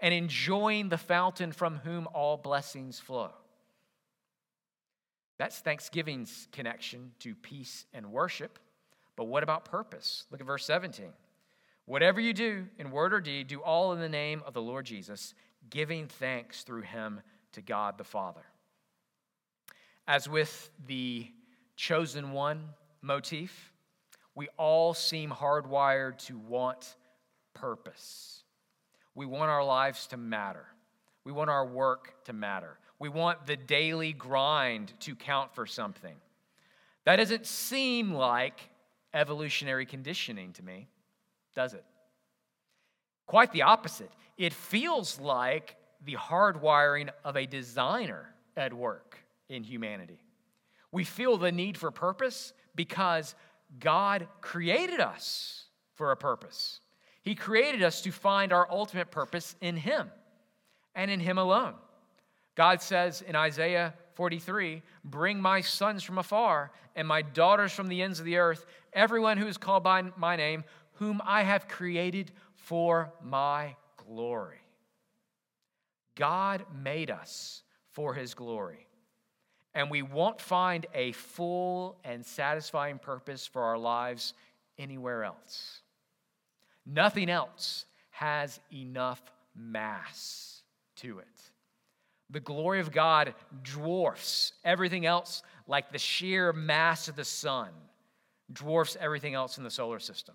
and 0.00 0.12
enjoying 0.12 0.88
the 0.88 0.98
fountain 0.98 1.52
from 1.52 1.76
whom 1.78 2.08
all 2.12 2.36
blessings 2.36 2.98
flow. 2.98 3.30
That's 5.38 5.58
Thanksgiving's 5.58 6.48
connection 6.52 7.12
to 7.20 7.34
peace 7.34 7.86
and 7.92 8.12
worship. 8.12 8.58
But 9.16 9.24
what 9.24 9.42
about 9.42 9.64
purpose? 9.64 10.24
Look 10.30 10.40
at 10.40 10.46
verse 10.46 10.64
17. 10.64 11.06
Whatever 11.86 12.20
you 12.20 12.32
do 12.32 12.66
in 12.78 12.90
word 12.90 13.12
or 13.12 13.20
deed, 13.20 13.46
do 13.48 13.60
all 13.60 13.92
in 13.92 14.00
the 14.00 14.08
name 14.08 14.42
of 14.46 14.54
the 14.54 14.62
Lord 14.62 14.86
Jesus, 14.86 15.34
giving 15.70 16.06
thanks 16.06 16.62
through 16.62 16.82
him 16.82 17.20
to 17.52 17.60
God 17.60 17.98
the 17.98 18.04
Father. 18.04 18.44
As 20.06 20.28
with 20.28 20.70
the 20.86 21.30
chosen 21.76 22.32
one 22.32 22.62
motif, 23.02 23.72
we 24.34 24.48
all 24.56 24.94
seem 24.94 25.30
hardwired 25.30 26.18
to 26.26 26.38
want 26.38 26.96
purpose. 27.54 28.42
We 29.14 29.26
want 29.26 29.50
our 29.50 29.64
lives 29.64 30.06
to 30.08 30.16
matter. 30.16 30.66
We 31.24 31.32
want 31.32 31.50
our 31.50 31.66
work 31.66 32.24
to 32.24 32.32
matter. 32.32 32.78
We 32.98 33.08
want 33.08 33.46
the 33.46 33.56
daily 33.56 34.12
grind 34.12 34.92
to 35.00 35.14
count 35.14 35.54
for 35.54 35.66
something. 35.66 36.16
That 37.04 37.16
doesn't 37.16 37.46
seem 37.46 38.12
like 38.12 38.70
evolutionary 39.12 39.86
conditioning 39.86 40.52
to 40.54 40.62
me, 40.64 40.88
does 41.54 41.74
it? 41.74 41.84
Quite 43.26 43.52
the 43.52 43.62
opposite. 43.62 44.10
It 44.36 44.52
feels 44.52 45.18
like 45.20 45.76
the 46.04 46.16
hardwiring 46.16 47.10
of 47.24 47.36
a 47.36 47.46
designer 47.46 48.34
at 48.56 48.72
work 48.72 49.18
in 49.48 49.64
humanity. 49.64 50.20
We 50.92 51.04
feel 51.04 51.36
the 51.36 51.52
need 51.52 51.76
for 51.76 51.90
purpose 51.90 52.52
because 52.74 53.34
God 53.78 54.28
created 54.40 55.00
us 55.00 55.64
for 55.94 56.12
a 56.12 56.16
purpose. 56.16 56.80
He 57.22 57.34
created 57.34 57.82
us 57.82 58.02
to 58.02 58.12
find 58.12 58.52
our 58.52 58.70
ultimate 58.70 59.10
purpose 59.10 59.56
in 59.60 59.76
Him 59.76 60.10
and 60.94 61.10
in 61.10 61.20
Him 61.20 61.38
alone. 61.38 61.74
God 62.54 62.82
says 62.82 63.22
in 63.22 63.34
Isaiah 63.34 63.94
43 64.14 64.82
Bring 65.04 65.40
my 65.40 65.60
sons 65.60 66.02
from 66.02 66.18
afar 66.18 66.70
and 66.94 67.08
my 67.08 67.22
daughters 67.22 67.72
from 67.72 67.88
the 67.88 68.02
ends 68.02 68.20
of 68.20 68.26
the 68.26 68.36
earth, 68.36 68.66
everyone 68.92 69.38
who 69.38 69.46
is 69.46 69.56
called 69.56 69.82
by 69.82 70.02
my 70.16 70.36
name, 70.36 70.64
whom 70.94 71.20
I 71.24 71.42
have 71.42 71.68
created 71.68 72.32
for 72.54 73.12
my 73.22 73.76
glory. 73.96 74.60
God 76.14 76.64
made 76.82 77.10
us 77.10 77.62
for 77.90 78.14
his 78.14 78.34
glory. 78.34 78.86
And 79.74 79.90
we 79.90 80.02
won't 80.02 80.40
find 80.40 80.86
a 80.94 81.12
full 81.12 81.98
and 82.04 82.24
satisfying 82.24 82.98
purpose 82.98 83.46
for 83.46 83.62
our 83.62 83.78
lives 83.78 84.34
anywhere 84.78 85.24
else. 85.24 85.80
Nothing 86.86 87.28
else 87.28 87.86
has 88.10 88.60
enough 88.72 89.20
mass 89.56 90.62
to 90.96 91.18
it. 91.18 91.26
The 92.30 92.40
glory 92.40 92.80
of 92.80 92.92
God 92.92 93.34
dwarfs 93.62 94.52
everything 94.64 95.06
else 95.06 95.42
like 95.66 95.90
the 95.90 95.98
sheer 95.98 96.52
mass 96.52 97.08
of 97.08 97.16
the 97.16 97.24
sun 97.24 97.68
dwarfs 98.52 98.96
everything 99.00 99.34
else 99.34 99.58
in 99.58 99.64
the 99.64 99.70
solar 99.70 99.98
system. 99.98 100.34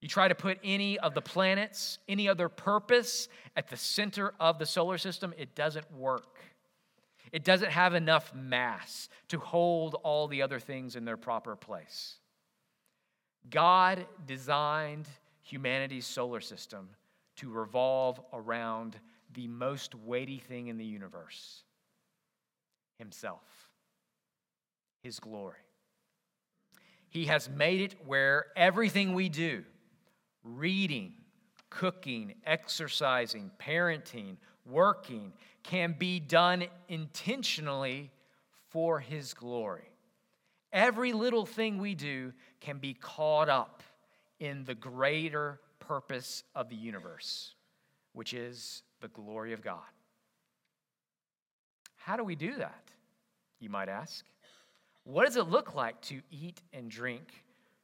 You 0.00 0.08
try 0.08 0.28
to 0.28 0.34
put 0.34 0.58
any 0.64 0.98
of 0.98 1.14
the 1.14 1.20
planets, 1.20 1.98
any 2.08 2.28
other 2.28 2.48
purpose 2.48 3.28
at 3.54 3.68
the 3.68 3.76
center 3.76 4.32
of 4.40 4.58
the 4.58 4.66
solar 4.66 4.96
system, 4.96 5.34
it 5.36 5.54
doesn't 5.54 5.92
work. 5.92 6.38
It 7.32 7.44
doesn't 7.44 7.70
have 7.70 7.94
enough 7.94 8.34
mass 8.34 9.08
to 9.28 9.38
hold 9.38 9.96
all 10.02 10.26
the 10.26 10.42
other 10.42 10.58
things 10.58 10.96
in 10.96 11.04
their 11.04 11.16
proper 11.16 11.54
place. 11.54 12.16
God 13.48 14.06
designed 14.26 15.06
humanity's 15.42 16.06
solar 16.06 16.40
system 16.40 16.88
to 17.36 17.50
revolve 17.50 18.20
around 18.32 18.96
the 19.34 19.48
most 19.48 19.94
weighty 19.94 20.38
thing 20.38 20.68
in 20.68 20.76
the 20.76 20.84
universe 20.84 21.62
Himself, 22.98 23.68
His 25.02 25.20
glory. 25.20 25.56
He 27.08 27.26
has 27.26 27.48
made 27.48 27.80
it 27.80 27.94
where 28.06 28.46
everything 28.56 29.14
we 29.14 29.28
do, 29.28 29.64
reading, 30.44 31.12
cooking, 31.68 32.34
exercising, 32.44 33.50
parenting, 33.60 34.36
working, 34.66 35.32
can 35.62 35.94
be 35.98 36.20
done 36.20 36.64
intentionally 36.88 38.10
for 38.68 39.00
His 39.00 39.34
glory. 39.34 39.88
Every 40.72 41.12
little 41.12 41.46
thing 41.46 41.78
we 41.78 41.94
do 41.94 42.32
can 42.60 42.78
be 42.78 42.94
caught 42.94 43.48
up 43.48 43.82
in 44.38 44.64
the 44.64 44.74
greater 44.74 45.60
purpose 45.80 46.44
of 46.54 46.68
the 46.68 46.76
universe, 46.76 47.54
which 48.12 48.32
is 48.32 48.82
the 49.00 49.08
glory 49.08 49.52
of 49.52 49.62
God. 49.62 49.80
How 51.96 52.16
do 52.16 52.24
we 52.24 52.34
do 52.34 52.54
that? 52.56 52.84
You 53.58 53.68
might 53.68 53.88
ask. 53.88 54.24
What 55.04 55.26
does 55.26 55.36
it 55.36 55.48
look 55.48 55.74
like 55.74 56.00
to 56.02 56.20
eat 56.30 56.60
and 56.72 56.90
drink, 56.90 57.22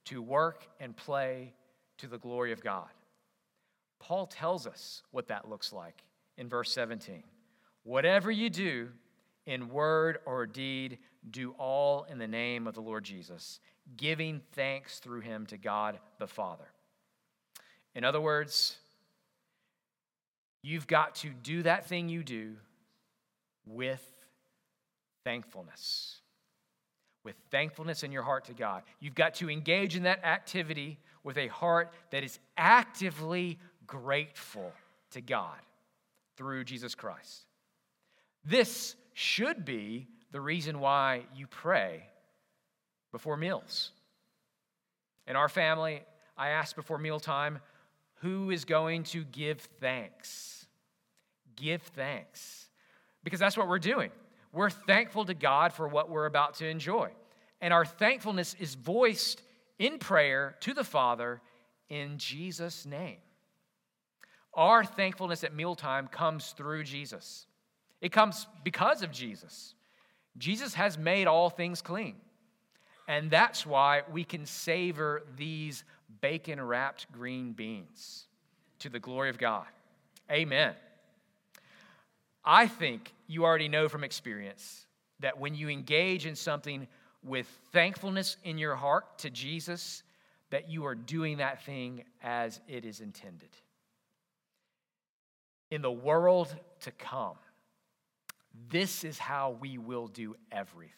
to 0.06 0.22
work 0.22 0.66
and 0.80 0.96
play 0.96 1.52
to 1.98 2.06
the 2.06 2.18
glory 2.18 2.52
of 2.52 2.62
God? 2.62 2.88
Paul 3.98 4.26
tells 4.26 4.66
us 4.66 5.02
what 5.10 5.28
that 5.28 5.48
looks 5.48 5.72
like 5.72 6.02
in 6.36 6.48
verse 6.48 6.70
17. 6.72 7.22
Whatever 7.82 8.30
you 8.30 8.50
do, 8.50 8.88
in 9.46 9.68
word 9.68 10.18
or 10.26 10.44
deed, 10.46 10.98
do 11.30 11.54
all 11.58 12.04
in 12.10 12.18
the 12.18 12.26
name 12.26 12.66
of 12.66 12.74
the 12.74 12.80
Lord 12.80 13.04
Jesus, 13.04 13.60
giving 13.96 14.40
thanks 14.52 14.98
through 14.98 15.20
him 15.20 15.46
to 15.46 15.56
God 15.56 15.98
the 16.18 16.26
Father. 16.26 16.66
In 17.94 18.04
other 18.04 18.20
words, 18.20 18.76
You've 20.66 20.88
got 20.88 21.14
to 21.16 21.28
do 21.28 21.62
that 21.62 21.86
thing 21.86 22.08
you 22.08 22.24
do 22.24 22.56
with 23.66 24.04
thankfulness. 25.22 26.16
With 27.22 27.36
thankfulness 27.52 28.02
in 28.02 28.10
your 28.10 28.24
heart 28.24 28.46
to 28.46 28.52
God. 28.52 28.82
You've 28.98 29.14
got 29.14 29.34
to 29.36 29.48
engage 29.48 29.94
in 29.94 30.02
that 30.02 30.24
activity 30.24 30.98
with 31.26 31.36
a 31.36 31.48
heart 31.48 31.92
that 32.10 32.24
is 32.24 32.38
actively 32.56 33.58
grateful 33.86 34.72
to 35.10 35.20
God 35.20 35.58
through 36.36 36.64
Jesus 36.64 36.94
Christ. 36.94 37.44
This 38.44 38.96
should 39.12 39.64
be 39.64 40.06
the 40.32 40.40
reason 40.40 40.80
why 40.80 41.24
you 41.34 41.46
pray 41.46 42.04
before 43.12 43.36
meals. 43.36 43.90
In 45.26 45.36
our 45.36 45.48
family, 45.48 46.02
I 46.38 46.50
ask 46.50 46.74
before 46.74 46.96
mealtime, 46.96 47.58
who 48.20 48.50
is 48.50 48.64
going 48.64 49.02
to 49.04 49.24
give 49.24 49.60
thanks? 49.80 50.56
give 51.56 51.82
thanks. 51.82 52.68
Because 53.24 53.40
that's 53.40 53.56
what 53.56 53.66
we're 53.66 53.78
doing. 53.78 54.10
We're 54.52 54.70
thankful 54.70 55.24
to 55.24 55.34
God 55.34 55.72
for 55.72 55.88
what 55.88 56.08
we're 56.08 56.26
about 56.26 56.54
to 56.56 56.68
enjoy. 56.68 57.10
And 57.60 57.72
our 57.72 57.84
thankfulness 57.84 58.54
is 58.60 58.74
voiced 58.74 59.42
in 59.78 59.98
prayer 59.98 60.56
to 60.60 60.74
the 60.74 60.84
Father 60.84 61.40
in 61.88 62.18
Jesus' 62.18 62.86
name. 62.86 63.18
Our 64.54 64.84
thankfulness 64.84 65.44
at 65.44 65.54
mealtime 65.54 66.08
comes 66.08 66.52
through 66.52 66.84
Jesus, 66.84 67.46
it 68.00 68.12
comes 68.12 68.46
because 68.64 69.02
of 69.02 69.12
Jesus. 69.12 69.74
Jesus 70.38 70.74
has 70.74 70.98
made 70.98 71.26
all 71.26 71.48
things 71.48 71.80
clean. 71.80 72.16
And 73.08 73.30
that's 73.30 73.64
why 73.64 74.02
we 74.12 74.22
can 74.22 74.44
savor 74.44 75.22
these 75.36 75.82
bacon 76.20 76.60
wrapped 76.60 77.10
green 77.10 77.52
beans 77.52 78.26
to 78.80 78.90
the 78.90 78.98
glory 78.98 79.30
of 79.30 79.38
God. 79.38 79.66
Amen. 80.30 80.74
I 82.44 82.66
think 82.66 83.12
you 83.26 83.44
already 83.44 83.68
know 83.68 83.88
from 83.88 84.04
experience 84.04 84.86
that 85.20 85.38
when 85.38 85.54
you 85.54 85.68
engage 85.68 86.26
in 86.26 86.36
something 86.36 86.86
with 87.26 87.46
thankfulness 87.72 88.36
in 88.44 88.56
your 88.56 88.76
heart 88.76 89.18
to 89.18 89.30
Jesus, 89.30 90.02
that 90.50 90.70
you 90.70 90.86
are 90.86 90.94
doing 90.94 91.38
that 91.38 91.64
thing 91.64 92.04
as 92.22 92.60
it 92.68 92.84
is 92.84 93.00
intended. 93.00 93.48
In 95.70 95.82
the 95.82 95.90
world 95.90 96.54
to 96.80 96.92
come, 96.92 97.36
this 98.70 99.04
is 99.04 99.18
how 99.18 99.56
we 99.60 99.76
will 99.76 100.06
do 100.06 100.36
everything. 100.52 100.92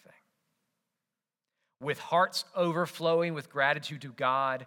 With 1.80 1.98
hearts 1.98 2.44
overflowing 2.54 3.34
with 3.34 3.50
gratitude 3.50 4.02
to 4.02 4.12
God 4.12 4.66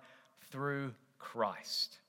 through 0.52 0.94
Christ. 1.20 2.00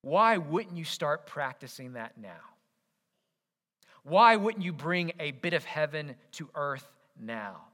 Why 0.00 0.38
wouldn't 0.38 0.76
you 0.76 0.84
start 0.84 1.26
practicing 1.26 1.92
that 1.92 2.18
now? 2.18 2.30
Why 4.02 4.34
wouldn't 4.34 4.64
you 4.64 4.72
bring 4.72 5.12
a 5.20 5.30
bit 5.30 5.52
of 5.52 5.64
heaven 5.64 6.16
to 6.32 6.48
earth 6.56 6.86
now? 7.20 7.66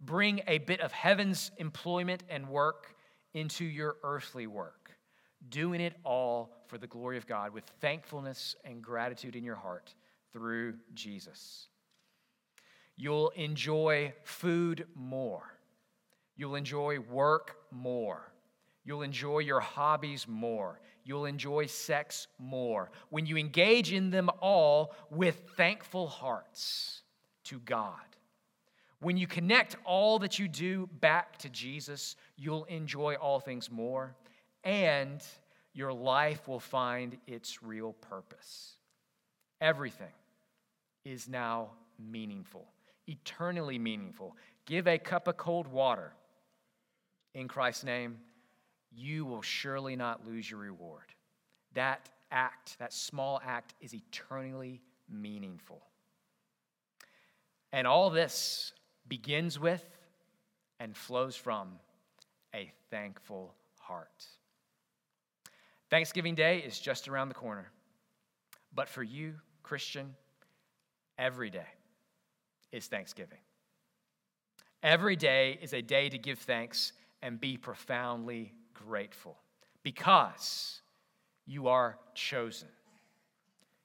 Bring 0.00 0.40
a 0.46 0.58
bit 0.58 0.80
of 0.80 0.92
heaven's 0.92 1.50
employment 1.58 2.22
and 2.28 2.48
work 2.48 2.94
into 3.34 3.64
your 3.64 3.96
earthly 4.02 4.46
work, 4.46 4.90
doing 5.48 5.80
it 5.80 5.94
all 6.04 6.52
for 6.68 6.78
the 6.78 6.86
glory 6.86 7.16
of 7.16 7.26
God 7.26 7.52
with 7.52 7.64
thankfulness 7.80 8.56
and 8.64 8.82
gratitude 8.82 9.36
in 9.36 9.44
your 9.44 9.54
heart 9.54 9.94
through 10.32 10.74
Jesus. 10.94 11.68
You'll 12.96 13.30
enjoy 13.30 14.14
food 14.24 14.86
more. 14.94 15.58
You'll 16.36 16.54
enjoy 16.54 16.98
work 17.00 17.56
more. 17.70 18.32
You'll 18.84 19.02
enjoy 19.02 19.40
your 19.40 19.60
hobbies 19.60 20.26
more. 20.28 20.80
You'll 21.04 21.26
enjoy 21.26 21.66
sex 21.66 22.26
more 22.38 22.90
when 23.10 23.26
you 23.26 23.36
engage 23.36 23.92
in 23.92 24.10
them 24.10 24.30
all 24.40 24.94
with 25.10 25.40
thankful 25.56 26.06
hearts 26.06 27.02
to 27.44 27.58
God. 27.60 28.15
When 29.06 29.16
you 29.16 29.28
connect 29.28 29.76
all 29.84 30.18
that 30.18 30.40
you 30.40 30.48
do 30.48 30.88
back 30.98 31.38
to 31.38 31.48
Jesus, 31.48 32.16
you'll 32.36 32.64
enjoy 32.64 33.14
all 33.14 33.38
things 33.38 33.70
more, 33.70 34.16
and 34.64 35.22
your 35.72 35.92
life 35.92 36.48
will 36.48 36.58
find 36.58 37.16
its 37.24 37.62
real 37.62 37.92
purpose. 37.92 38.72
Everything 39.60 40.10
is 41.04 41.28
now 41.28 41.70
meaningful, 42.00 42.66
eternally 43.06 43.78
meaningful. 43.78 44.36
Give 44.64 44.88
a 44.88 44.98
cup 44.98 45.28
of 45.28 45.36
cold 45.36 45.68
water 45.68 46.12
in 47.32 47.46
Christ's 47.46 47.84
name 47.84 48.18
you 48.92 49.24
will 49.24 49.42
surely 49.42 49.94
not 49.94 50.26
lose 50.26 50.50
your 50.50 50.58
reward. 50.58 51.14
That 51.74 52.08
act, 52.32 52.76
that 52.80 52.92
small 52.92 53.40
act, 53.44 53.72
is 53.80 53.94
eternally 53.94 54.82
meaningful. 55.08 55.80
And 57.72 57.86
all 57.86 58.10
this 58.10 58.72
begins 59.08 59.58
with 59.58 59.84
and 60.80 60.96
flows 60.96 61.36
from 61.36 61.78
a 62.54 62.70
thankful 62.90 63.54
heart. 63.80 64.26
Thanksgiving 65.90 66.34
Day 66.34 66.58
is 66.58 66.78
just 66.78 67.08
around 67.08 67.28
the 67.28 67.34
corner. 67.34 67.70
But 68.74 68.88
for 68.88 69.02
you, 69.02 69.34
Christian, 69.62 70.14
every 71.18 71.50
day 71.50 71.66
is 72.72 72.86
Thanksgiving. 72.86 73.38
Every 74.82 75.16
day 75.16 75.58
is 75.62 75.72
a 75.72 75.82
day 75.82 76.08
to 76.08 76.18
give 76.18 76.38
thanks 76.38 76.92
and 77.22 77.40
be 77.40 77.56
profoundly 77.56 78.52
grateful 78.74 79.36
because 79.82 80.82
you 81.46 81.68
are 81.68 81.98
chosen, 82.14 82.68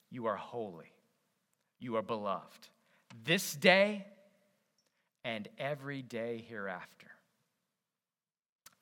you 0.10 0.26
are 0.26 0.36
holy, 0.36 0.92
you 1.80 1.96
are 1.96 2.02
beloved. 2.02 2.68
This 3.24 3.56
day 3.56 4.06
and 5.24 5.48
every 5.58 6.02
day 6.02 6.44
hereafter. 6.48 7.08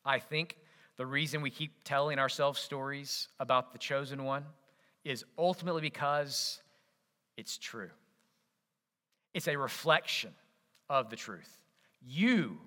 I 0.05 0.19
think 0.19 0.57
the 0.97 1.05
reason 1.05 1.41
we 1.41 1.49
keep 1.49 1.83
telling 1.83 2.19
ourselves 2.19 2.59
stories 2.59 3.27
about 3.39 3.73
the 3.73 3.79
chosen 3.79 4.23
one 4.23 4.45
is 5.03 5.23
ultimately 5.37 5.81
because 5.81 6.61
it's 7.37 7.57
true. 7.57 7.89
It's 9.33 9.47
a 9.47 9.55
reflection 9.55 10.31
of 10.89 11.09
the 11.09 11.15
truth. 11.15 11.49
You 12.01 12.57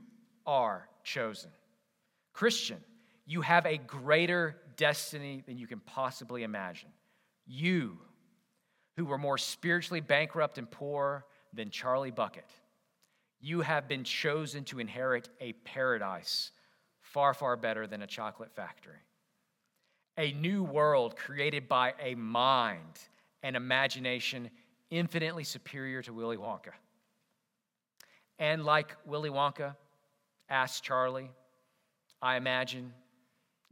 are 0.47 0.89
chosen. 1.05 1.51
Christian, 2.33 2.79
you 3.27 3.41
have 3.43 3.67
a 3.67 3.79
greater 3.79 4.57
destiny 4.77 5.43
than 5.47 5.59
you 5.59 5.67
can 5.67 5.81
possibly 5.81 6.43
imagine. 6.43 6.89
You, 7.47 7.99
who 8.97 9.05
were 9.05 9.19
more 9.19 9.39
spiritually 9.39 10.01
bankrupt 10.01 10.59
and 10.59 10.71
poor 10.71 11.27
than 11.53 11.71
Charlie 11.71 12.11
Bucket, 12.11 12.49
you 13.43 13.61
have 13.61 13.89
been 13.89 14.05
chosen 14.05 14.65
to 14.65 14.79
inherit 14.79 15.29
a 15.41 15.53
paradise 15.53 16.53
far, 17.01 17.35
far 17.35 17.57
better 17.57 17.87
than 17.89 18.01
a 18.01 18.07
chocolate 18.07 18.55
factory. 18.55 19.03
A 20.17 20.33
new 20.33 20.63
world 20.63 21.17
created 21.17 21.69
by 21.69 21.95
a 22.01 22.15
mind 22.15 23.01
and 23.43 23.57
imagination 23.57 24.49
infinitely 24.91 25.43
superior 25.43 26.03
to 26.03 26.13
Willy 26.13 26.37
Wonka. 26.37 26.73
And 28.39 28.65
like 28.65 28.95
Willy 29.05 29.31
Wonka 29.31 29.75
asked 30.49 30.85
Charlie, 30.85 31.31
I 32.21 32.37
imagine 32.37 32.93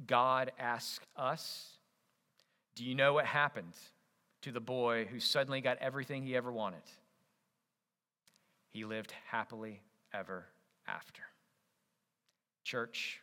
God 0.07 0.51
asked 0.59 1.07
us 1.17 1.77
Do 2.75 2.85
you 2.85 2.95
know 2.95 3.13
what 3.13 3.27
happened 3.27 3.75
to 4.43 4.51
the 4.51 4.61
boy 4.61 5.05
who 5.05 5.21
suddenly 5.21 5.61
got 5.61 5.79
everything 5.79 6.25
he 6.25 6.35
ever 6.35 6.51
wanted? 6.51 6.83
He 8.71 8.85
lived 8.85 9.13
happily 9.29 9.83
ever 10.13 10.47
after. 10.87 11.23
Church, 12.65 13.21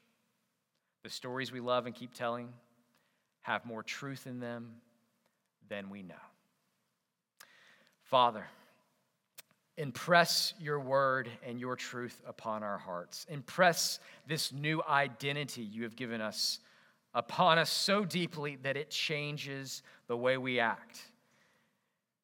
the 1.04 1.10
stories 1.10 1.52
we 1.52 1.60
love 1.60 1.86
and 1.86 1.96
keep 1.96 2.14
telling 2.14 2.50
have 3.42 3.66
more 3.66 3.84
truth 3.84 4.28
in 4.28 4.40
them 4.40 4.76
than 5.70 5.90
we 5.90 6.04
know. 6.04 6.16
Father, 8.04 8.46
Impress 9.78 10.56
your 10.60 10.80
word 10.80 11.30
and 11.46 11.60
your 11.60 11.76
truth 11.76 12.20
upon 12.28 12.64
our 12.64 12.80
hearts. 12.80 13.28
Impress 13.30 14.00
this 14.28 14.52
new 14.52 14.82
identity 14.90 15.62
you 15.62 15.84
have 15.84 15.96
given 15.96 16.20
us 16.20 16.60
upon 17.14 17.60
us 17.60 17.70
so 17.70 18.04
deeply 18.04 18.58
that 18.64 18.76
it 18.76 18.90
changes 18.90 19.84
the 20.08 20.18
way 20.18 20.38
we 20.38 20.60
act, 20.60 21.00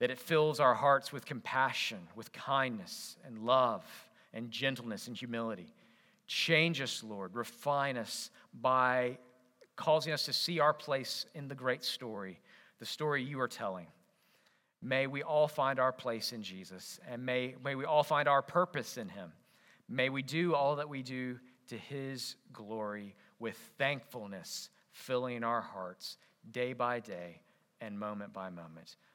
that 0.04 0.12
it 0.12 0.20
fills 0.20 0.60
our 0.60 0.74
hearts 0.74 1.14
with 1.14 1.26
compassion, 1.26 1.98
with 2.14 2.30
kindness 2.34 3.16
and 3.26 3.40
love 3.40 3.86
and 4.34 4.52
gentleness 4.52 5.08
and 5.08 5.16
humility. 5.16 5.74
Change 6.28 6.82
us, 6.82 7.02
Lord. 7.06 7.34
Refine 7.36 7.96
us 7.96 8.30
by 8.54 9.18
causing 9.78 10.12
us 10.12 10.26
to 10.26 10.34
see 10.34 10.60
our 10.60 10.74
place 10.74 11.26
in 11.36 11.48
the 11.48 11.56
great 11.56 11.86
story, 11.86 12.42
the 12.80 12.86
story 12.86 13.24
you 13.24 13.40
are 13.40 13.48
telling. 13.48 13.88
May 14.82 15.08
we 15.08 15.24
all 15.24 15.48
find 15.48 15.80
our 15.80 15.94
place 15.94 16.34
in 16.34 16.44
Jesus, 16.44 17.00
and 17.10 17.26
may, 17.26 17.56
may 17.64 17.76
we 17.76 17.86
all 17.86 18.04
find 18.04 18.28
our 18.28 18.42
purpose 18.42 18.98
in 18.98 19.08
Him. 19.08 19.32
May 19.88 20.10
we 20.10 20.22
do 20.22 20.54
all 20.54 20.76
that 20.76 20.90
we 20.90 21.02
do 21.02 21.40
to 21.70 21.78
His 21.78 22.36
glory 22.52 23.16
with 23.40 23.56
thankfulness 23.78 24.70
filling 24.92 25.46
our 25.46 25.62
hearts 25.62 26.18
day 26.52 26.74
by 26.74 27.00
day 27.00 27.40
and 27.80 27.98
moment 27.98 28.34
by 28.34 28.50
moment. 28.50 28.98